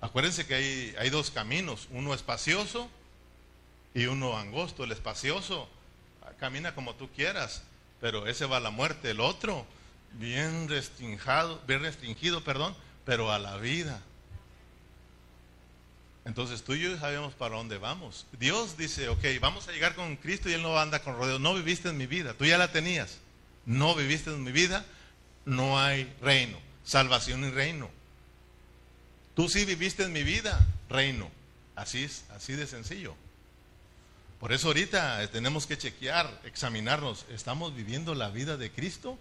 [0.00, 2.88] Acuérdense que hay, hay dos caminos, uno espacioso
[3.94, 4.84] y uno angosto.
[4.84, 5.68] El espacioso
[6.38, 7.62] camina como tú quieras,
[8.00, 9.10] pero ese va a la muerte.
[9.10, 9.66] El otro,
[10.14, 14.02] bien restringido, bien restringido, perdón, pero a la vida.
[16.28, 18.26] Entonces tú y yo sabemos para dónde vamos.
[18.38, 21.40] Dios dice, ok, vamos a llegar con Cristo y Él no anda con rodeos.
[21.40, 23.16] No viviste en mi vida, tú ya la tenías.
[23.64, 24.84] No viviste en mi vida,
[25.46, 27.88] no hay reino, salvación y reino.
[29.34, 31.30] Tú sí viviste en mi vida, reino.
[31.74, 33.14] Así es, así de sencillo.
[34.38, 37.24] Por eso ahorita tenemos que chequear, examinarnos.
[37.30, 39.16] ¿Estamos viviendo la vida de Cristo?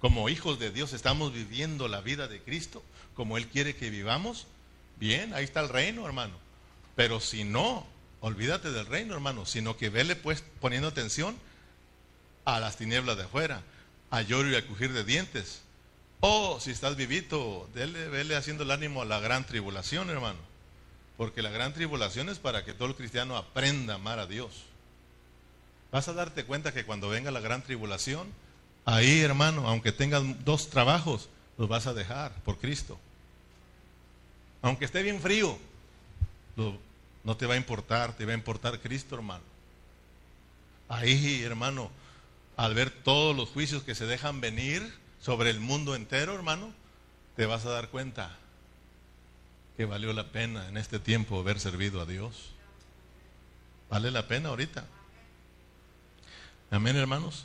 [0.00, 2.82] Como hijos de Dios, ¿estamos viviendo la vida de Cristo
[3.14, 4.46] como Él quiere que vivamos?
[4.98, 6.45] Bien, ahí está el reino, hermano.
[6.96, 7.86] Pero si no,
[8.20, 11.36] olvídate del reino, hermano, sino que vele pues poniendo atención
[12.44, 13.62] a las tinieblas de afuera,
[14.10, 15.62] a lloro y a crujir de dientes.
[16.20, 20.38] O si estás vivito, dele, vele haciendo el ánimo a la gran tribulación, hermano.
[21.18, 24.64] Porque la gran tribulación es para que todo el cristiano aprenda a amar a Dios.
[25.92, 28.28] Vas a darte cuenta que cuando venga la gran tribulación,
[28.84, 31.28] ahí, hermano, aunque tengas dos trabajos,
[31.58, 32.98] los vas a dejar por Cristo.
[34.62, 35.58] Aunque esté bien frío,
[37.26, 39.42] no te va a importar, te va a importar Cristo, hermano.
[40.88, 41.90] Ahí, hermano,
[42.56, 46.72] al ver todos los juicios que se dejan venir sobre el mundo entero, hermano,
[47.34, 48.38] te vas a dar cuenta
[49.76, 52.52] que valió la pena en este tiempo haber servido a Dios.
[53.90, 54.86] Vale la pena ahorita.
[56.70, 57.44] Amén, hermanos.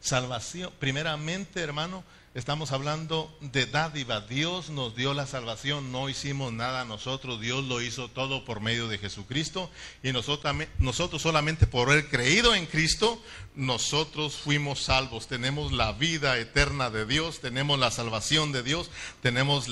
[0.00, 4.20] Salvación, primeramente, hermano, Estamos hablando de dádiva.
[4.20, 8.86] Dios nos dio la salvación, no hicimos nada nosotros, Dios lo hizo todo por medio
[8.86, 9.70] de Jesucristo
[10.02, 13.20] y nosotros, nosotros solamente por haber creído en Cristo,
[13.54, 15.26] nosotros fuimos salvos.
[15.26, 18.90] Tenemos la vida eterna de Dios, tenemos la salvación de Dios,
[19.22, 19.66] tenemos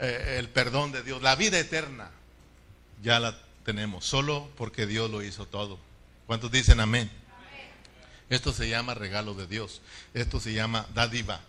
[0.00, 2.10] eh, el perdón de Dios, la vida eterna.
[3.00, 5.78] Ya la tenemos, solo porque Dios lo hizo todo.
[6.26, 7.10] ¿Cuántos dicen amén?
[8.28, 9.82] Esto se llama regalo de Dios,
[10.14, 11.40] esto se llama dádiva.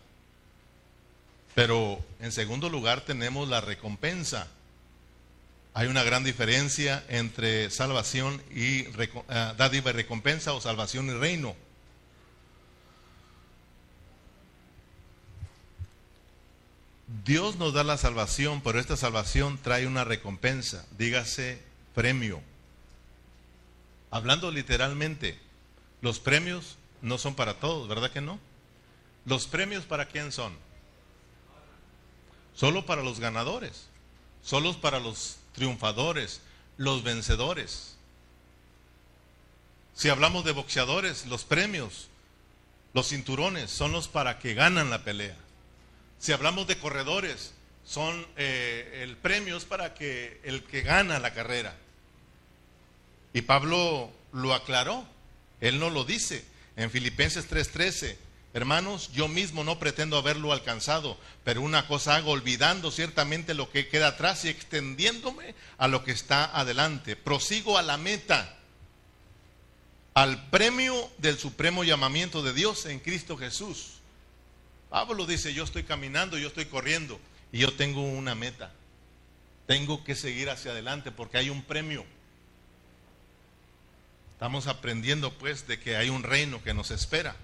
[1.55, 4.47] Pero en segundo lugar tenemos la recompensa.
[5.73, 11.55] Hay una gran diferencia entre salvación y eh, dádiva y recompensa o salvación y reino.
[17.25, 21.61] Dios nos da la salvación, pero esta salvación trae una recompensa, dígase
[21.95, 22.41] premio.
[24.11, 25.39] Hablando literalmente,
[26.01, 28.39] los premios no son para todos, ¿verdad que no?
[29.25, 30.53] ¿Los premios para quién son?
[32.55, 33.87] Solo para los ganadores,
[34.43, 36.41] solo para los triunfadores,
[36.77, 37.95] los vencedores.
[39.95, 42.09] Si hablamos de boxeadores, los premios,
[42.93, 45.37] los cinturones son los para que ganan la pelea.
[46.19, 47.53] Si hablamos de corredores,
[47.85, 51.75] son eh, el premios para que el que gana la carrera.
[53.33, 55.05] Y Pablo lo aclaró,
[55.59, 56.45] él no lo dice
[56.75, 58.17] en Filipenses 3:13.
[58.53, 63.87] Hermanos, yo mismo no pretendo haberlo alcanzado, pero una cosa hago, olvidando ciertamente lo que
[63.87, 67.15] queda atrás y extendiéndome a lo que está adelante.
[67.15, 68.55] Prosigo a la meta,
[70.13, 73.93] al premio del supremo llamamiento de Dios en Cristo Jesús.
[74.91, 77.19] Pablo dice, yo estoy caminando, yo estoy corriendo
[77.51, 78.71] y yo tengo una meta.
[79.65, 82.05] Tengo que seguir hacia adelante porque hay un premio.
[84.33, 87.35] Estamos aprendiendo pues de que hay un reino que nos espera.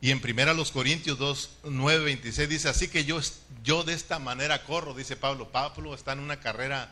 [0.00, 3.20] Y en primera los Corintios 2, 9, 26 dice, así que yo,
[3.62, 5.50] yo de esta manera corro, dice Pablo.
[5.50, 6.90] Pablo está en una carrera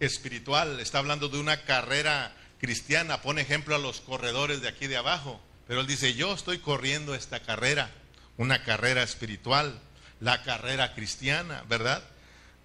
[0.00, 4.96] espiritual, está hablando de una carrera cristiana, pone ejemplo a los corredores de aquí de
[4.96, 5.40] abajo.
[5.68, 7.90] Pero él dice, yo estoy corriendo esta carrera,
[8.38, 9.78] una carrera espiritual,
[10.20, 12.02] la carrera cristiana, ¿verdad?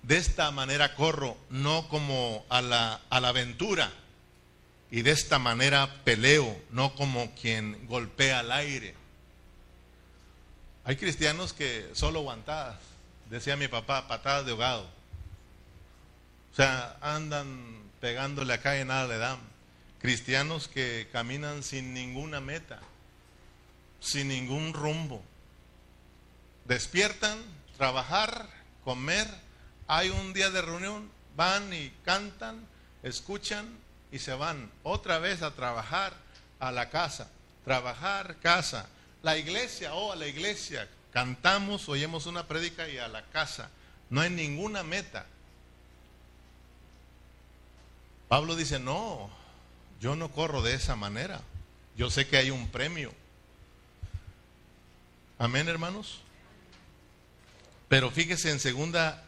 [0.03, 3.91] De esta manera corro, no como a la, a la aventura,
[4.91, 8.95] y de esta manera peleo, no como quien golpea al aire.
[10.89, 12.77] Hay cristianos que solo aguantadas,
[13.29, 14.89] decía mi papá, patadas de ahogado.
[16.51, 19.37] O sea, andan pegándole acá y nada le dan.
[20.01, 22.79] Cristianos que caminan sin ninguna meta,
[23.99, 25.21] sin ningún rumbo.
[26.65, 27.37] Despiertan,
[27.77, 28.49] trabajar,
[28.83, 29.27] comer,
[29.85, 32.65] hay un día de reunión, van y cantan,
[33.03, 33.77] escuchan
[34.11, 36.13] y se van otra vez a trabajar
[36.59, 37.29] a la casa.
[37.63, 38.89] Trabajar, casa.
[39.21, 40.87] La iglesia, oh, a la iglesia.
[41.11, 43.69] Cantamos, oímos una prédica y a la casa.
[44.09, 45.25] No hay ninguna meta.
[48.27, 49.29] Pablo dice, no,
[49.99, 51.41] yo no corro de esa manera.
[51.97, 53.13] Yo sé que hay un premio.
[55.37, 56.21] Amén, hermanos.
[57.87, 59.23] Pero fíjese en segunda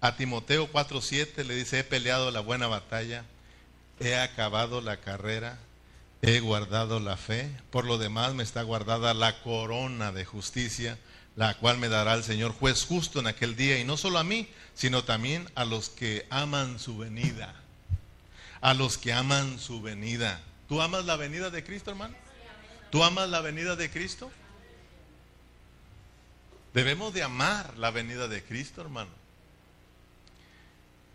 [0.00, 3.24] a Timoteo 4:7 le dice, he peleado la buena batalla,
[3.98, 5.58] he acabado la carrera,
[6.26, 10.98] he guardado la fe, por lo demás me está guardada la corona de justicia,
[11.36, 14.24] la cual me dará el Señor juez justo en aquel día, y no solo a
[14.24, 17.54] mí, sino también a los que aman su venida,
[18.62, 20.40] a los que aman su venida.
[20.66, 22.14] ¿Tú amas la venida de Cristo, hermano?
[22.90, 24.30] ¿Tú amas la venida de Cristo?
[26.72, 29.10] Debemos de amar la venida de Cristo, hermano.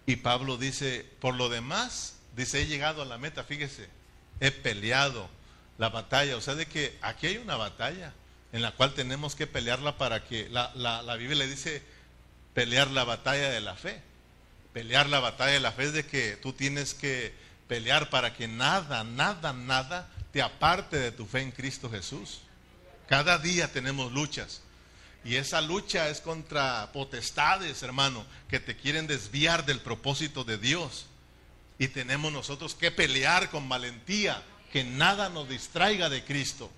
[0.05, 3.89] Y Pablo dice, por lo demás, Dice, he llegado a la meta, fíjese,
[4.40, 5.30] he peleado
[5.78, 6.38] la batalla.
[6.38, 8.14] O sea, de que aquí hay una batalla
[8.52, 11.84] en la cual tenemos que pelearla para que, la, la, Biblia le dice,
[12.54, 14.02] pelear la batalla de la fe.
[14.74, 17.34] Pelear la batalla de la fe es de que tú tienes que
[17.68, 22.42] pelear para que nada, nada, nada te aparte de tu fe en Cristo Jesús.
[23.08, 24.62] Cada día tenemos luchas.
[25.24, 31.08] Y esa lucha es contra potestades, hermano, que te quieren desviar del propósito de Dios.
[31.80, 36.70] Y tenemos nosotros que pelear con valentía, que nada nos distraiga de Cristo.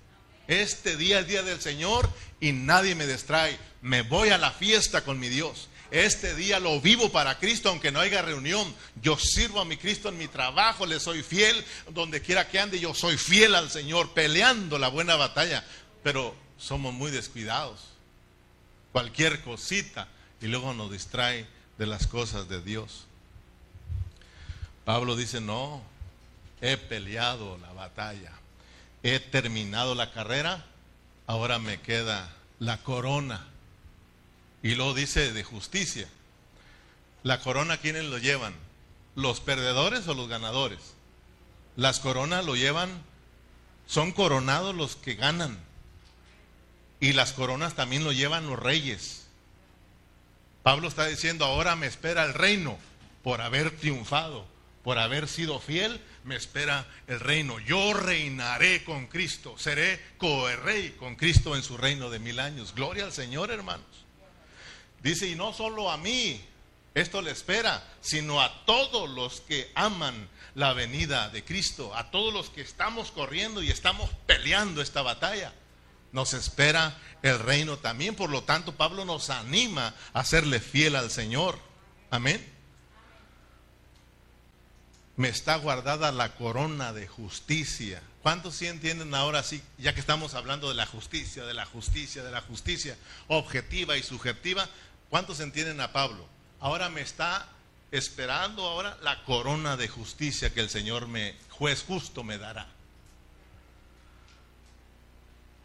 [0.46, 2.08] Este día es día del Señor
[2.40, 3.58] y nadie me distrae.
[3.82, 5.68] Me voy a la fiesta con mi Dios.
[5.90, 8.74] Este día lo vivo para Cristo, aunque no haya reunión.
[9.02, 11.62] Yo sirvo a mi Cristo en mi trabajo, le soy fiel.
[11.90, 15.64] Donde quiera que ande, yo soy fiel al Señor, peleando la buena batalla.
[16.02, 17.88] Pero somos muy descuidados.
[18.92, 20.08] Cualquier cosita
[20.40, 21.46] y luego nos distrae
[21.76, 23.06] de las cosas de Dios.
[24.84, 25.80] Pablo dice, no,
[26.60, 28.32] he peleado la batalla,
[29.02, 30.64] he terminado la carrera,
[31.26, 33.46] ahora me queda la corona.
[34.62, 36.08] Y luego dice de justicia.
[37.22, 38.54] La corona, ¿quiénes lo llevan?
[39.14, 40.94] ¿Los perdedores o los ganadores?
[41.76, 42.90] Las coronas lo llevan,
[43.86, 45.58] son coronados los que ganan.
[47.00, 49.26] Y las coronas también lo llevan los reyes.
[50.62, 52.78] Pablo está diciendo, ahora me espera el reino
[53.22, 54.51] por haber triunfado
[54.82, 57.58] por haber sido fiel, me espera el reino.
[57.60, 62.74] Yo reinaré con Cristo, seré coerrey con Cristo en su reino de mil años.
[62.74, 63.86] Gloria al Señor, hermanos.
[65.02, 66.40] Dice, y no solo a mí,
[66.94, 72.32] esto le espera, sino a todos los que aman la venida de Cristo, a todos
[72.32, 75.52] los que estamos corriendo y estamos peleando esta batalla.
[76.12, 78.14] Nos espera el reino también.
[78.14, 81.58] Por lo tanto, Pablo nos anima a serle fiel al Señor.
[82.10, 82.51] Amén.
[85.16, 88.02] Me está guardada la corona de justicia.
[88.22, 92.22] ¿Cuántos sí entienden ahora sí, ya que estamos hablando de la justicia, de la justicia,
[92.22, 92.96] de la justicia
[93.28, 94.68] objetiva y subjetiva?
[95.10, 96.26] ¿Cuántos entienden a Pablo?
[96.60, 97.46] Ahora me está
[97.90, 102.68] esperando ahora la corona de justicia que el Señor me, juez justo, me dará.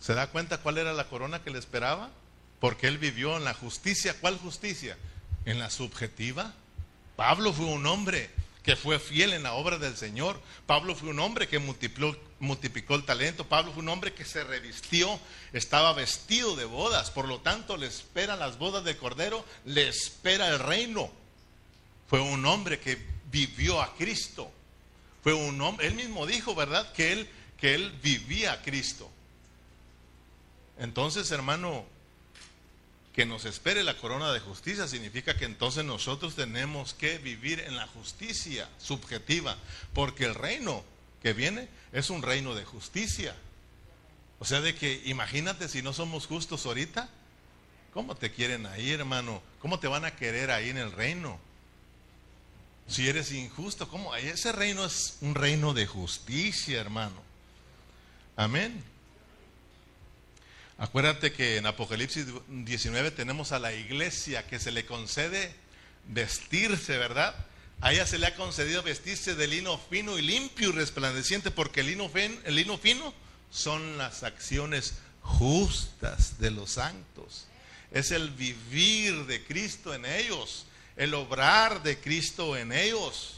[0.01, 2.09] ¿Se da cuenta cuál era la corona que le esperaba?
[2.59, 4.15] Porque él vivió en la justicia.
[4.19, 4.97] ¿Cuál justicia?
[5.45, 6.53] En la subjetiva.
[7.15, 8.29] Pablo fue un hombre
[8.67, 10.41] que fue fiel en la obra del Señor.
[10.65, 13.47] Pablo fue un hombre que multiplicó, el talento.
[13.47, 15.21] Pablo fue un hombre que se revistió,
[15.53, 17.09] estaba vestido de bodas.
[17.09, 21.09] Por lo tanto, le esperan las bodas del Cordero, le espera el reino.
[22.09, 22.97] Fue un hombre que
[23.31, 24.51] vivió a Cristo.
[25.23, 26.91] Fue un hombre, él mismo dijo, ¿verdad?
[26.91, 29.09] Que él, que él vivía a Cristo.
[30.77, 31.85] Entonces, hermano,
[33.17, 37.75] que nos espere la corona de justicia significa que entonces nosotros tenemos que vivir en
[37.75, 39.57] la justicia subjetiva,
[39.95, 40.83] porque el reino
[41.23, 43.35] que viene es un reino de justicia.
[44.37, 47.09] O sea, de que imagínate si no somos justos ahorita,
[47.91, 49.41] ¿cómo te quieren ahí, hermano?
[49.61, 51.39] ¿Cómo te van a querer ahí en el reino?
[52.87, 54.15] Si eres injusto, ¿cómo?
[54.15, 57.19] Ese reino es un reino de justicia, hermano.
[58.35, 58.83] Amén.
[60.79, 65.51] Acuérdate que en Apocalipsis 19 tenemos a la iglesia que se le concede
[66.07, 67.35] vestirse, ¿verdad?
[67.81, 71.81] A ella se le ha concedido vestirse de lino fino y limpio y resplandeciente, porque
[71.81, 73.13] el lino, el lino fino
[73.49, 77.47] son las acciones justas de los santos.
[77.91, 80.65] Es el vivir de Cristo en ellos,
[80.95, 83.33] el obrar de Cristo en ellos.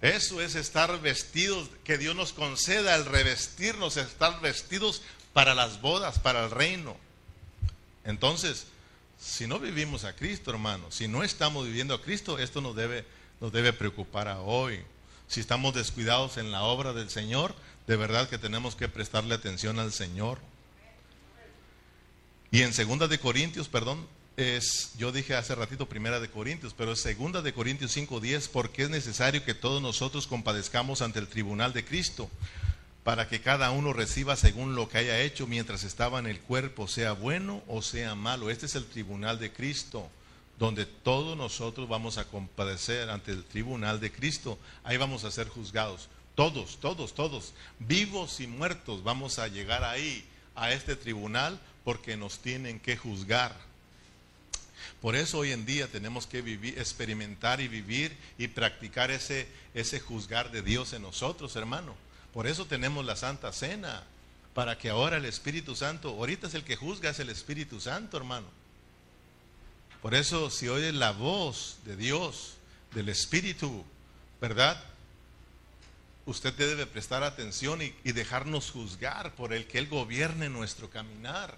[0.00, 5.02] Eso es estar vestidos, que Dios nos conceda el revestirnos, estar vestidos
[5.34, 6.96] para las bodas, para el reino.
[8.04, 8.66] Entonces,
[9.20, 13.04] si no vivimos a Cristo, hermano, si no estamos viviendo a Cristo, esto nos debe,
[13.40, 14.80] nos debe preocupar a hoy.
[15.28, 17.54] Si estamos descuidados en la obra del Señor,
[17.86, 20.38] de verdad que tenemos que prestarle atención al Señor.
[22.50, 24.06] Y en segunda de Corintios, perdón,
[24.36, 28.84] es, yo dije hace ratito primera de Corintios, pero es segunda de Corintios 5:10, porque
[28.84, 32.30] es necesario que todos nosotros compadezcamos ante el tribunal de Cristo
[33.04, 36.88] para que cada uno reciba según lo que haya hecho mientras estaba en el cuerpo,
[36.88, 38.50] sea bueno o sea malo.
[38.50, 40.08] Este es el tribunal de Cristo,
[40.58, 44.58] donde todos nosotros vamos a compadecer ante el tribunal de Cristo.
[44.84, 46.08] Ahí vamos a ser juzgados.
[46.34, 50.24] Todos, todos, todos, vivos y muertos, vamos a llegar ahí,
[50.56, 53.54] a este tribunal, porque nos tienen que juzgar.
[55.02, 60.00] Por eso hoy en día tenemos que vivir, experimentar y vivir y practicar ese, ese
[60.00, 61.94] juzgar de Dios en nosotros, hermano.
[62.34, 64.02] Por eso tenemos la Santa Cena,
[64.54, 68.16] para que ahora el Espíritu Santo, ahorita es el que juzga, es el Espíritu Santo,
[68.16, 68.46] hermano.
[70.02, 72.54] Por eso si oye la voz de Dios,
[72.92, 73.84] del Espíritu,
[74.40, 74.82] ¿verdad?
[76.26, 81.56] Usted debe prestar atención y, y dejarnos juzgar por el que Él gobierne nuestro caminar.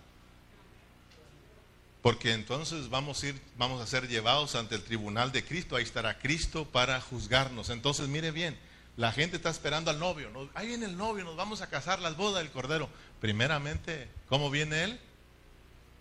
[2.02, 5.74] Porque entonces vamos a, ir, vamos a ser llevados ante el tribunal de Cristo.
[5.74, 7.68] Ahí estará Cristo para juzgarnos.
[7.68, 8.56] Entonces, mire bien,
[8.96, 10.30] la gente está esperando al novio.
[10.54, 12.88] Ahí viene el novio, nos vamos a casar las bodas del Cordero.
[13.20, 15.00] Primeramente, ¿cómo viene él?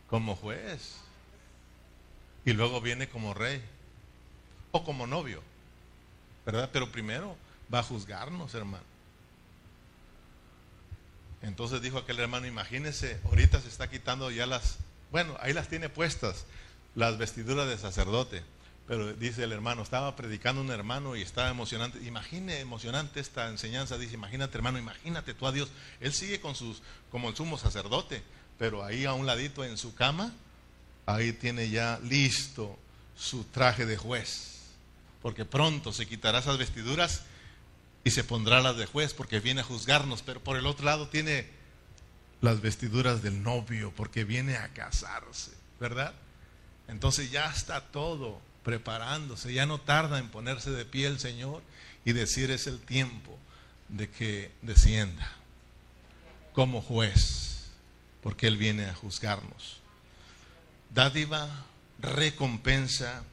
[0.09, 0.95] Como juez.
[2.45, 3.61] Y luego viene como rey.
[4.71, 5.41] O como novio.
[6.45, 6.69] ¿Verdad?
[6.71, 7.35] Pero primero
[7.73, 8.83] va a juzgarnos, hermano.
[11.41, 14.77] Entonces dijo aquel hermano, imagínese, ahorita se está quitando ya las,
[15.11, 16.45] bueno, ahí las tiene puestas,
[16.95, 18.41] las vestiduras de sacerdote.
[18.87, 22.03] Pero dice el hermano, estaba predicando un hermano y estaba emocionante.
[22.03, 23.97] Imagine emocionante esta enseñanza.
[23.97, 25.69] Dice, imagínate hermano, imagínate tú a Dios.
[25.99, 28.21] Él sigue con sus, como el sumo sacerdote,
[28.59, 30.31] pero ahí a un ladito en su cama,
[31.07, 32.77] ahí tiene ya listo
[33.17, 34.59] su traje de juez.
[35.23, 37.23] Porque pronto se quitará esas vestiduras
[38.03, 40.21] y se pondrá las de juez porque viene a juzgarnos.
[40.21, 41.49] Pero por el otro lado tiene
[42.41, 46.13] las vestiduras del novio porque viene a casarse, ¿verdad?
[46.87, 51.61] Entonces ya está todo preparándose, ya no tarda en ponerse de pie el Señor
[52.03, 53.37] y decir es el tiempo
[53.89, 55.31] de que descienda
[56.51, 57.67] como juez,
[58.23, 59.81] porque Él viene a juzgarnos.
[60.89, 61.47] Dádiva,
[61.99, 63.23] recompensa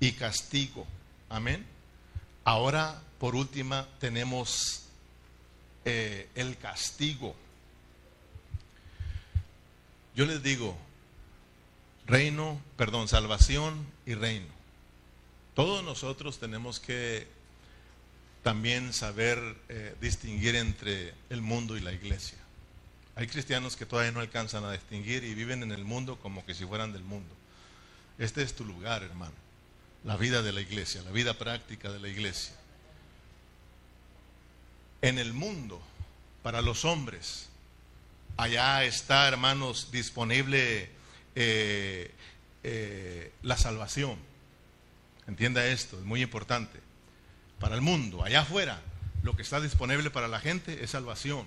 [0.00, 0.86] y castigo.
[1.28, 1.66] Amén.
[2.44, 4.84] Ahora, por última, tenemos
[5.84, 7.36] eh, el castigo.
[10.16, 10.74] Yo les digo,
[12.06, 14.59] reino, perdón, salvación y reino.
[15.54, 17.26] Todos nosotros tenemos que
[18.42, 19.38] también saber
[19.68, 22.38] eh, distinguir entre el mundo y la iglesia.
[23.16, 26.54] Hay cristianos que todavía no alcanzan a distinguir y viven en el mundo como que
[26.54, 27.34] si fueran del mundo.
[28.18, 29.34] Este es tu lugar, hermano.
[30.04, 32.54] La vida de la iglesia, la vida práctica de la iglesia.
[35.02, 35.82] En el mundo,
[36.42, 37.48] para los hombres,
[38.36, 40.90] allá está, hermanos, disponible
[41.34, 42.10] eh,
[42.62, 44.29] eh, la salvación.
[45.30, 46.80] Entienda esto, es muy importante.
[47.60, 48.82] Para el mundo, allá afuera,
[49.22, 51.46] lo que está disponible para la gente es salvación,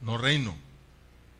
[0.00, 0.56] no reino,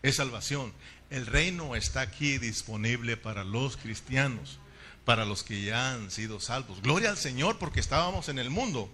[0.03, 0.73] es salvación.
[1.09, 4.59] El reino está aquí disponible para los cristianos,
[5.05, 6.83] para los que ya han sido salvos.
[6.83, 8.91] Gloria al Señor porque estábamos en el mundo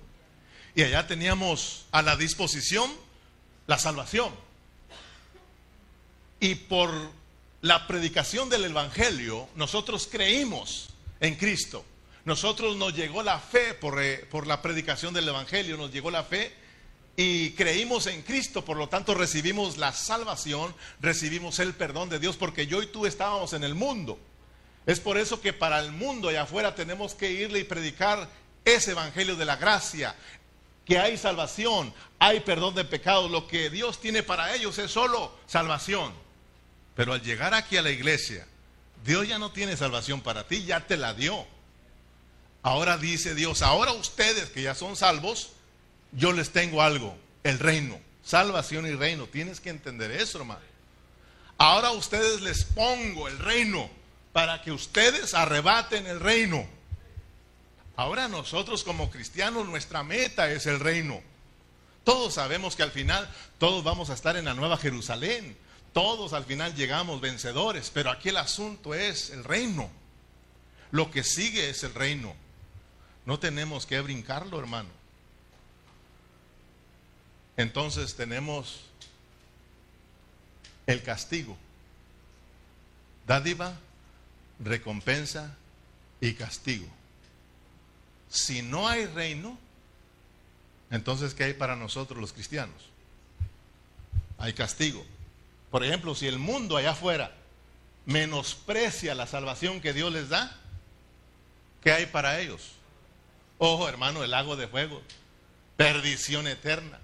[0.75, 2.93] y allá teníamos a la disposición
[3.67, 4.31] la salvación.
[6.39, 6.93] Y por
[7.63, 11.83] la predicación del Evangelio, nosotros creímos en Cristo.
[12.25, 16.25] Nosotros nos llegó la fe por, eh, por, la predicación del Evangelio, nos llegó la
[16.25, 16.53] fe
[17.17, 22.37] y creímos en Cristo, por lo tanto recibimos la salvación, recibimos el perdón de Dios,
[22.37, 24.19] porque yo y tú estábamos en el mundo.
[24.87, 28.29] Es por eso que para el mundo allá afuera tenemos que irle y predicar
[28.65, 30.15] ese Evangelio de la gracia,
[30.85, 35.35] que hay salvación, hay perdón de pecados, lo que Dios tiene para ellos es solo
[35.47, 36.13] salvación.
[36.95, 38.47] Pero al llegar aquí a la iglesia,
[39.05, 41.47] Dios ya no tiene salvación para ti, ya te la dio.
[42.65, 45.51] Ahora dice Dios, ahora ustedes que ya son salvos,
[46.13, 49.27] yo les tengo algo, el reino, salvación y reino.
[49.27, 50.63] Tienes que entender eso, hermano.
[51.59, 53.91] Ahora ustedes les pongo el reino
[54.33, 56.67] para que ustedes arrebaten el reino.
[57.97, 61.21] Ahora nosotros como cristianos nuestra meta es el reino.
[62.03, 65.55] Todos sabemos que al final todos vamos a estar en la nueva Jerusalén.
[65.93, 69.91] Todos al final llegamos vencedores, pero aquí el asunto es el reino.
[70.93, 72.43] Lo que sigue es el reino.
[73.27, 74.89] No tenemos que brincarlo, hermano.
[77.57, 78.81] Entonces tenemos
[80.87, 81.57] el castigo.
[83.27, 83.75] Dádiva,
[84.61, 85.57] recompensa
[86.21, 86.87] y castigo.
[88.29, 89.57] Si no hay reino,
[90.91, 92.91] entonces ¿qué hay para nosotros los cristianos?
[94.39, 95.05] Hay castigo.
[95.71, 97.35] Por ejemplo, si el mundo allá afuera
[98.05, 100.57] menosprecia la salvación que Dios les da,
[101.83, 102.73] ¿qué hay para ellos?
[103.59, 105.01] Ojo, hermano, el lago de fuego,
[105.77, 107.01] perdición eterna.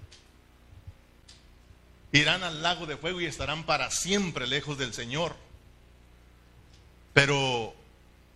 [2.11, 5.35] Irán al lago de fuego y estarán para siempre lejos del Señor.
[7.13, 7.73] Pero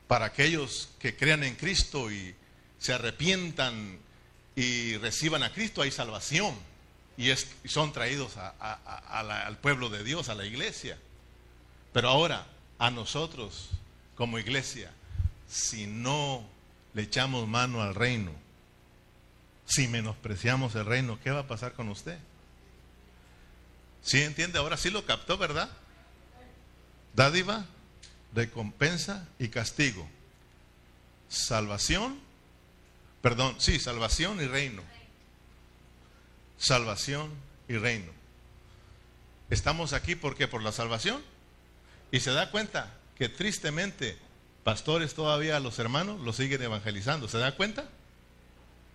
[0.08, 2.36] para aquellos que crean en Cristo y
[2.80, 4.00] se arrepientan
[4.56, 6.56] y reciban a Cristo, hay salvación.
[7.18, 10.98] Y, es, son traídos al pueblo de Dios, a la iglesia.
[11.92, 12.46] Pero ahora,
[12.78, 13.70] a nosotros
[14.16, 14.92] como iglesia,
[15.48, 16.55] si no
[16.96, 18.32] le echamos mano al reino,
[19.68, 22.18] si menospreciamos el reino, ¿qué va a pasar con usted?
[24.02, 24.58] ¿Sí entiende?
[24.58, 25.70] Ahora sí lo captó, ¿verdad?
[27.14, 27.66] Dádiva,
[28.34, 30.08] recompensa y castigo.
[31.30, 32.26] Salvación
[33.26, 34.84] Perdón, sí, salvación y reino.
[36.60, 37.34] Salvación
[37.68, 38.12] y reino.
[39.50, 41.24] Estamos aquí porque por la salvación.
[42.12, 44.16] Y se da cuenta que tristemente
[44.66, 47.28] pastores todavía los hermanos los siguen evangelizando.
[47.28, 47.86] ¿Se da cuenta?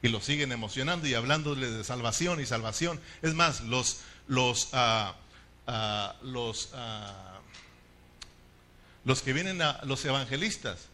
[0.02, 3.00] Y los siguen emocionando y hablándoles de salvación y salvación.
[3.22, 5.14] Es más, los los ah,
[5.68, 7.38] ah, los ah,
[9.04, 10.88] los que vienen a los evangelistas.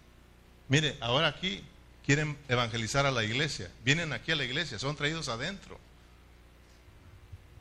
[0.68, 1.64] Mire, ahora aquí
[2.04, 3.70] quieren evangelizar a la iglesia.
[3.82, 5.80] Vienen aquí a la iglesia, son traídos adentro.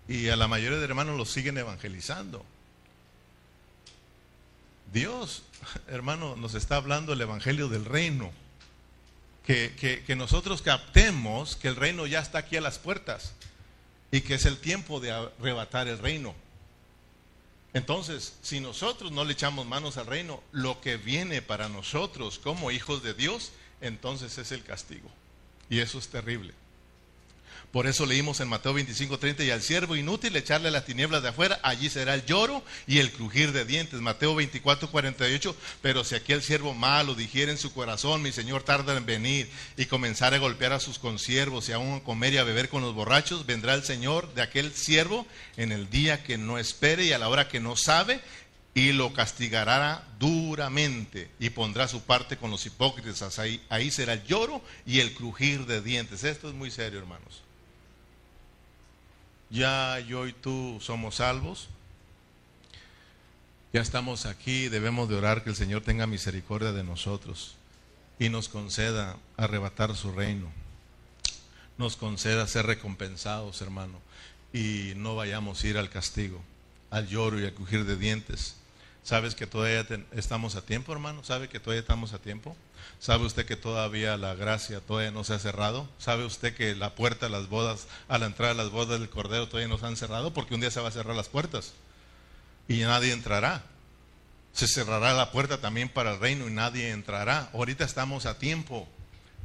[0.09, 2.45] Y a la mayoría de hermanos los siguen evangelizando.
[4.95, 5.43] Dios,
[5.89, 8.31] hermano, nos está hablando el evangelio del reino.
[9.45, 9.75] Que,
[10.07, 13.33] que, nosotros captemos que el reino ya está aquí a las puertas
[14.09, 16.33] y que es el tiempo de arrebatar el reino.
[17.73, 22.71] Entonces, si nosotros no le echamos manos al reino, lo que viene para nosotros como
[22.71, 25.11] hijos de Dios entonces es el castigo.
[25.69, 26.53] Y eso es terrible.
[27.71, 31.59] Por eso leímos en Mateo 25:30, y al siervo inútil echarle las tinieblas de afuera,
[31.63, 33.99] allí será el lloro y el crujir de dientes.
[33.99, 39.05] Mateo 24:48, pero si aquel siervo malo dijera en su corazón, mi Señor tarda en
[39.05, 42.69] venir, y comenzar a golpear a sus consiervos y aún a comer y a beber
[42.69, 47.05] con los borrachos, vendrá el Señor de aquel siervo en el día que no espere
[47.05, 48.21] y a la hora que no sabe,
[48.75, 53.39] y lo castigará duramente y pondrá su parte con los hipócritas.
[53.39, 56.25] Ahí, ahí será el lloro y el crujir de dientes.
[56.25, 57.44] Esto es muy serio, hermanos.
[59.55, 61.69] Ya yo y tú somos salvos.
[63.71, 67.55] Ya estamos aquí, debemos de orar que el Señor tenga misericordia de nosotros
[68.19, 70.51] y nos conceda arrebatar su reino.
[71.77, 73.99] Nos conceda ser recompensados, hermano,
[74.51, 76.41] y no vayamos a ir al castigo
[76.89, 78.55] al lloro y al crujir de dientes.
[79.03, 81.23] ¿Sabes que todavía estamos a tiempo, hermano?
[81.23, 82.55] ¿Sabe que todavía estamos a tiempo?
[82.99, 85.87] ¿Sabe usted que todavía la gracia todavía no se ha cerrado?
[85.99, 89.09] ¿Sabe usted que la puerta a las bodas, a la entrada de las bodas del
[89.09, 90.33] Cordero todavía no se han cerrado?
[90.33, 91.73] Porque un día se va a cerrar las puertas
[92.67, 93.63] y nadie entrará.
[94.53, 97.49] Se cerrará la puerta también para el reino y nadie entrará.
[97.53, 98.87] Ahorita estamos a tiempo.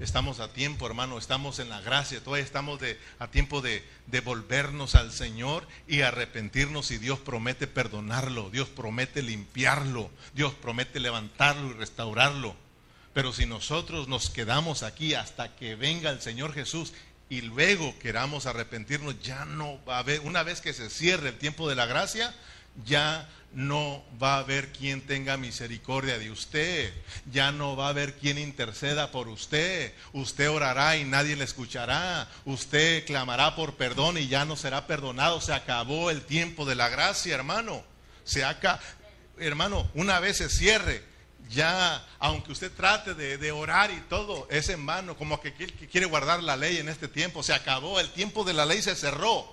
[0.01, 4.21] Estamos a tiempo, hermano, estamos en la gracia, todavía estamos de, a tiempo de, de,
[4.23, 11.73] volvernos al Señor y arrepentirnos y Dios promete perdonarlo, Dios promete limpiarlo, Dios promete levantarlo
[11.73, 12.57] y restaurarlo.
[13.13, 16.93] Pero si nosotros nos quedamos aquí hasta que venga el Señor Jesús
[17.29, 21.39] y luego queramos arrepentirnos, ya no va a haber, una vez que se cierre el
[21.39, 22.35] tiempo de la gracia,
[22.85, 26.93] ya no va a haber quien tenga misericordia de usted,
[27.33, 32.29] ya no va a haber quien interceda por usted, usted orará y nadie le escuchará,
[32.45, 36.89] usted clamará por perdón y ya no será perdonado, se acabó el tiempo de la
[36.89, 37.83] gracia, hermano.
[38.23, 38.79] Se acá,
[39.39, 41.03] hermano, una vez se cierre,
[41.51, 46.43] ya, aunque usted trate de, orar y todo, es en vano, como que quiere guardar
[46.43, 49.53] la ley en este tiempo, se acabó, el tiempo de la ley se cerró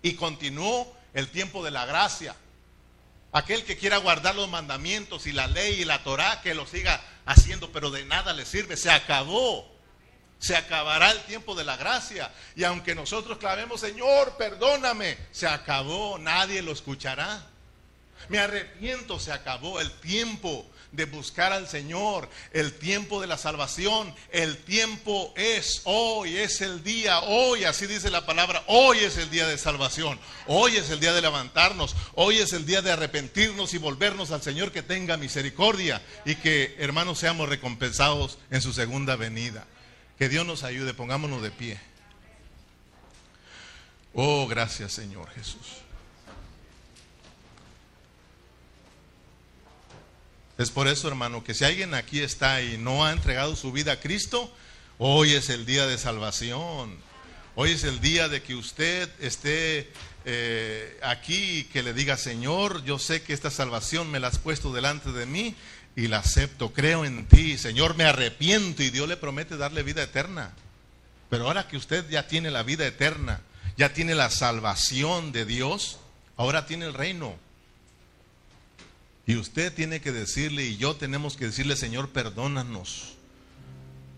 [0.00, 2.36] y continuó el tiempo de la gracia.
[3.32, 7.00] Aquel que quiera guardar los mandamientos y la ley y la Torah, que lo siga
[7.26, 8.76] haciendo, pero de nada le sirve.
[8.76, 9.76] Se acabó.
[10.38, 12.32] Se acabará el tiempo de la gracia.
[12.56, 16.16] Y aunque nosotros clamemos, Señor, perdóname, se acabó.
[16.18, 17.44] Nadie lo escuchará.
[18.28, 24.14] Me arrepiento, se acabó el tiempo de buscar al Señor, el tiempo de la salvación,
[24.30, 29.30] el tiempo es hoy, es el día, hoy, así dice la palabra, hoy es el
[29.30, 33.74] día de salvación, hoy es el día de levantarnos, hoy es el día de arrepentirnos
[33.74, 39.16] y volvernos al Señor que tenga misericordia y que hermanos seamos recompensados en su segunda
[39.16, 39.66] venida.
[40.18, 41.78] Que Dios nos ayude, pongámonos de pie.
[44.14, 45.87] Oh, gracias Señor Jesús.
[50.58, 53.92] Es por eso, hermano, que si alguien aquí está y no ha entregado su vida
[53.92, 54.52] a Cristo,
[54.98, 56.98] hoy es el día de salvación.
[57.54, 59.88] Hoy es el día de que usted esté
[60.24, 64.38] eh, aquí y que le diga, Señor, yo sé que esta salvación me la has
[64.38, 65.54] puesto delante de mí
[65.94, 67.56] y la acepto, creo en ti.
[67.56, 70.54] Señor, me arrepiento y Dios le promete darle vida eterna.
[71.30, 73.42] Pero ahora que usted ya tiene la vida eterna,
[73.76, 76.00] ya tiene la salvación de Dios,
[76.36, 77.38] ahora tiene el reino.
[79.28, 83.12] Y usted tiene que decirle y yo tenemos que decirle, Señor, perdónanos,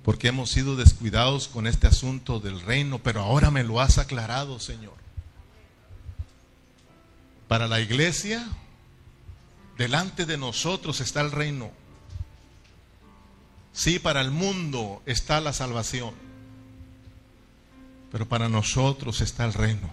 [0.05, 4.61] porque hemos sido descuidados con este asunto del reino, pero ahora me lo has aclarado,
[4.61, 4.95] Señor.
[7.49, 8.49] Para la iglesia,
[9.77, 11.73] delante de nosotros está el reino.
[13.73, 16.15] Sí, para el mundo está la salvación,
[18.13, 19.93] pero para nosotros está el reino.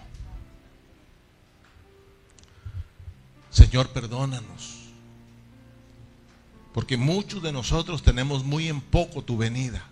[3.50, 4.77] Señor, perdónanos.
[6.72, 9.84] Porque muchos de nosotros tenemos muy en poco tu venida.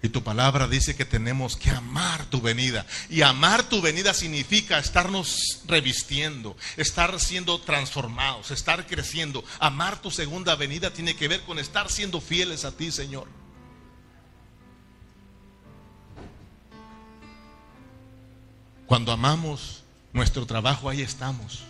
[0.00, 2.86] Y tu palabra dice que tenemos que amar tu venida.
[3.10, 9.44] Y amar tu venida significa estarnos revistiendo, estar siendo transformados, estar creciendo.
[9.58, 13.26] Amar tu segunda venida tiene que ver con estar siendo fieles a ti, Señor.
[18.86, 21.64] Cuando amamos nuestro trabajo, ahí estamos.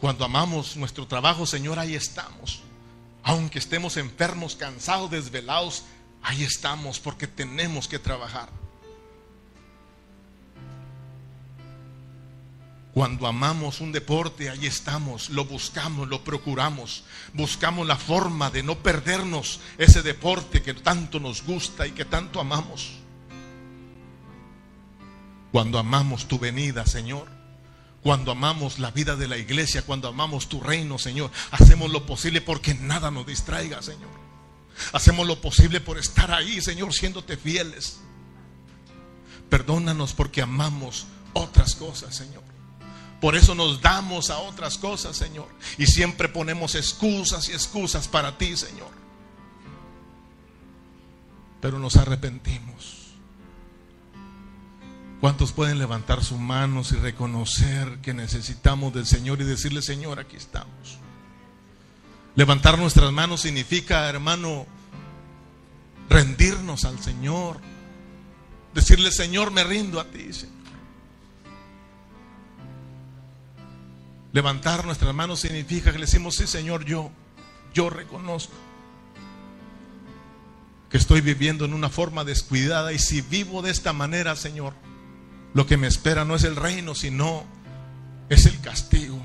[0.00, 2.62] Cuando amamos nuestro trabajo, Señor, ahí estamos.
[3.22, 5.84] Aunque estemos enfermos, cansados, desvelados,
[6.22, 8.48] ahí estamos porque tenemos que trabajar.
[12.92, 18.78] Cuando amamos un deporte, ahí estamos, lo buscamos, lo procuramos, buscamos la forma de no
[18.78, 22.92] perdernos ese deporte que tanto nos gusta y que tanto amamos.
[25.52, 27.35] Cuando amamos tu venida, Señor,
[28.06, 32.40] cuando amamos la vida de la iglesia, cuando amamos tu reino, Señor, hacemos lo posible
[32.40, 34.08] porque nada nos distraiga, Señor.
[34.92, 37.98] Hacemos lo posible por estar ahí, Señor, siéndote fieles.
[39.50, 42.44] Perdónanos porque amamos otras cosas, Señor.
[43.20, 45.48] Por eso nos damos a otras cosas, Señor.
[45.76, 48.92] Y siempre ponemos excusas y excusas para ti, Señor.
[51.60, 52.95] Pero nos arrepentimos.
[55.20, 60.36] ¿Cuántos pueden levantar sus manos y reconocer que necesitamos del Señor y decirle, Señor, aquí
[60.36, 60.98] estamos?
[62.34, 64.66] Levantar nuestras manos significa, hermano,
[66.10, 67.58] rendirnos al Señor.
[68.74, 70.28] Decirle, Señor, me rindo a ti.
[74.32, 77.10] Levantar nuestras manos significa que le decimos, sí, Señor, yo,
[77.72, 78.52] yo reconozco
[80.90, 84.74] que estoy viviendo en una forma descuidada y si vivo de esta manera, Señor,
[85.56, 87.42] lo que me espera no es el reino, sino
[88.28, 89.18] es el castigo.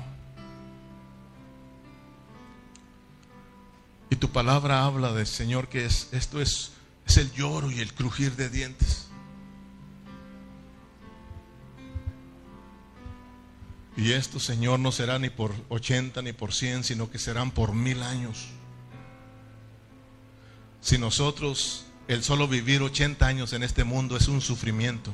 [4.08, 6.72] Y tu palabra habla del Señor que es esto es,
[7.06, 9.08] es el lloro y el crujir de dientes.
[13.98, 17.74] Y esto, Señor, no será ni por 80 ni por 100, sino que serán por
[17.74, 18.48] mil años.
[20.80, 25.12] Si nosotros, el solo vivir 80 años en este mundo es un sufrimiento,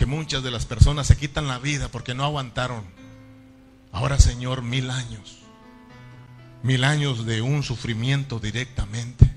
[0.00, 2.86] que muchas de las personas se quitan la vida porque no aguantaron.
[3.92, 5.40] Ahora, Señor, mil años.
[6.62, 9.30] Mil años de un sufrimiento directamente.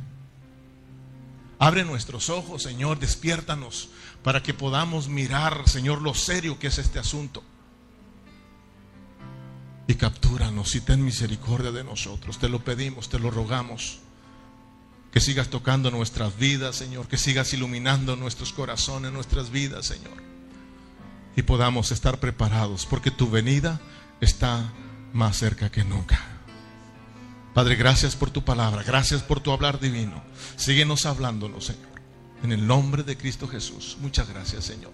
[1.59, 3.89] Abre nuestros ojos, Señor, despiértanos
[4.23, 7.43] para que podamos mirar, Señor, lo serio que es este asunto.
[9.85, 12.39] Y captúranos y ten misericordia de nosotros.
[12.39, 13.99] Te lo pedimos, te lo rogamos.
[15.11, 17.09] Que sigas tocando nuestras vidas, Señor.
[17.09, 20.32] Que sigas iluminando nuestros corazones, nuestras vidas, Señor.
[21.35, 23.81] Y podamos estar preparados porque tu venida
[24.21, 24.71] está
[25.13, 26.19] más cerca que nunca.
[27.53, 28.83] Padre, gracias por tu palabra.
[28.83, 30.23] Gracias por tu hablar divino.
[30.55, 31.93] Síguenos hablándonos, Señor.
[32.43, 33.97] En el nombre de Cristo Jesús.
[34.01, 34.91] Muchas gracias, Señor.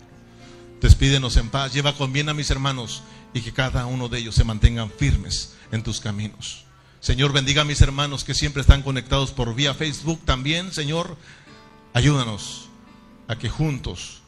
[0.82, 1.74] Despídenos en paz.
[1.74, 5.56] Lleva con bien a mis hermanos y que cada uno de ellos se mantengan firmes
[5.72, 6.66] en tus caminos.
[7.00, 10.74] Señor, bendiga a mis hermanos que siempre están conectados por vía Facebook también.
[10.74, 11.18] Señor,
[11.94, 12.68] ayúdanos
[13.30, 14.19] a que juntos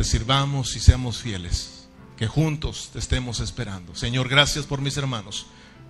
[0.00, 1.86] te sirvamos y seamos fieles.
[2.16, 3.94] Que juntos te estemos esperando.
[3.94, 5.44] Señor, gracias por mis hermanos.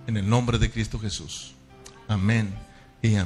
[0.05, 1.53] En el nombre de Cristo Jesús.
[2.09, 2.53] Amén
[3.01, 3.19] y amén.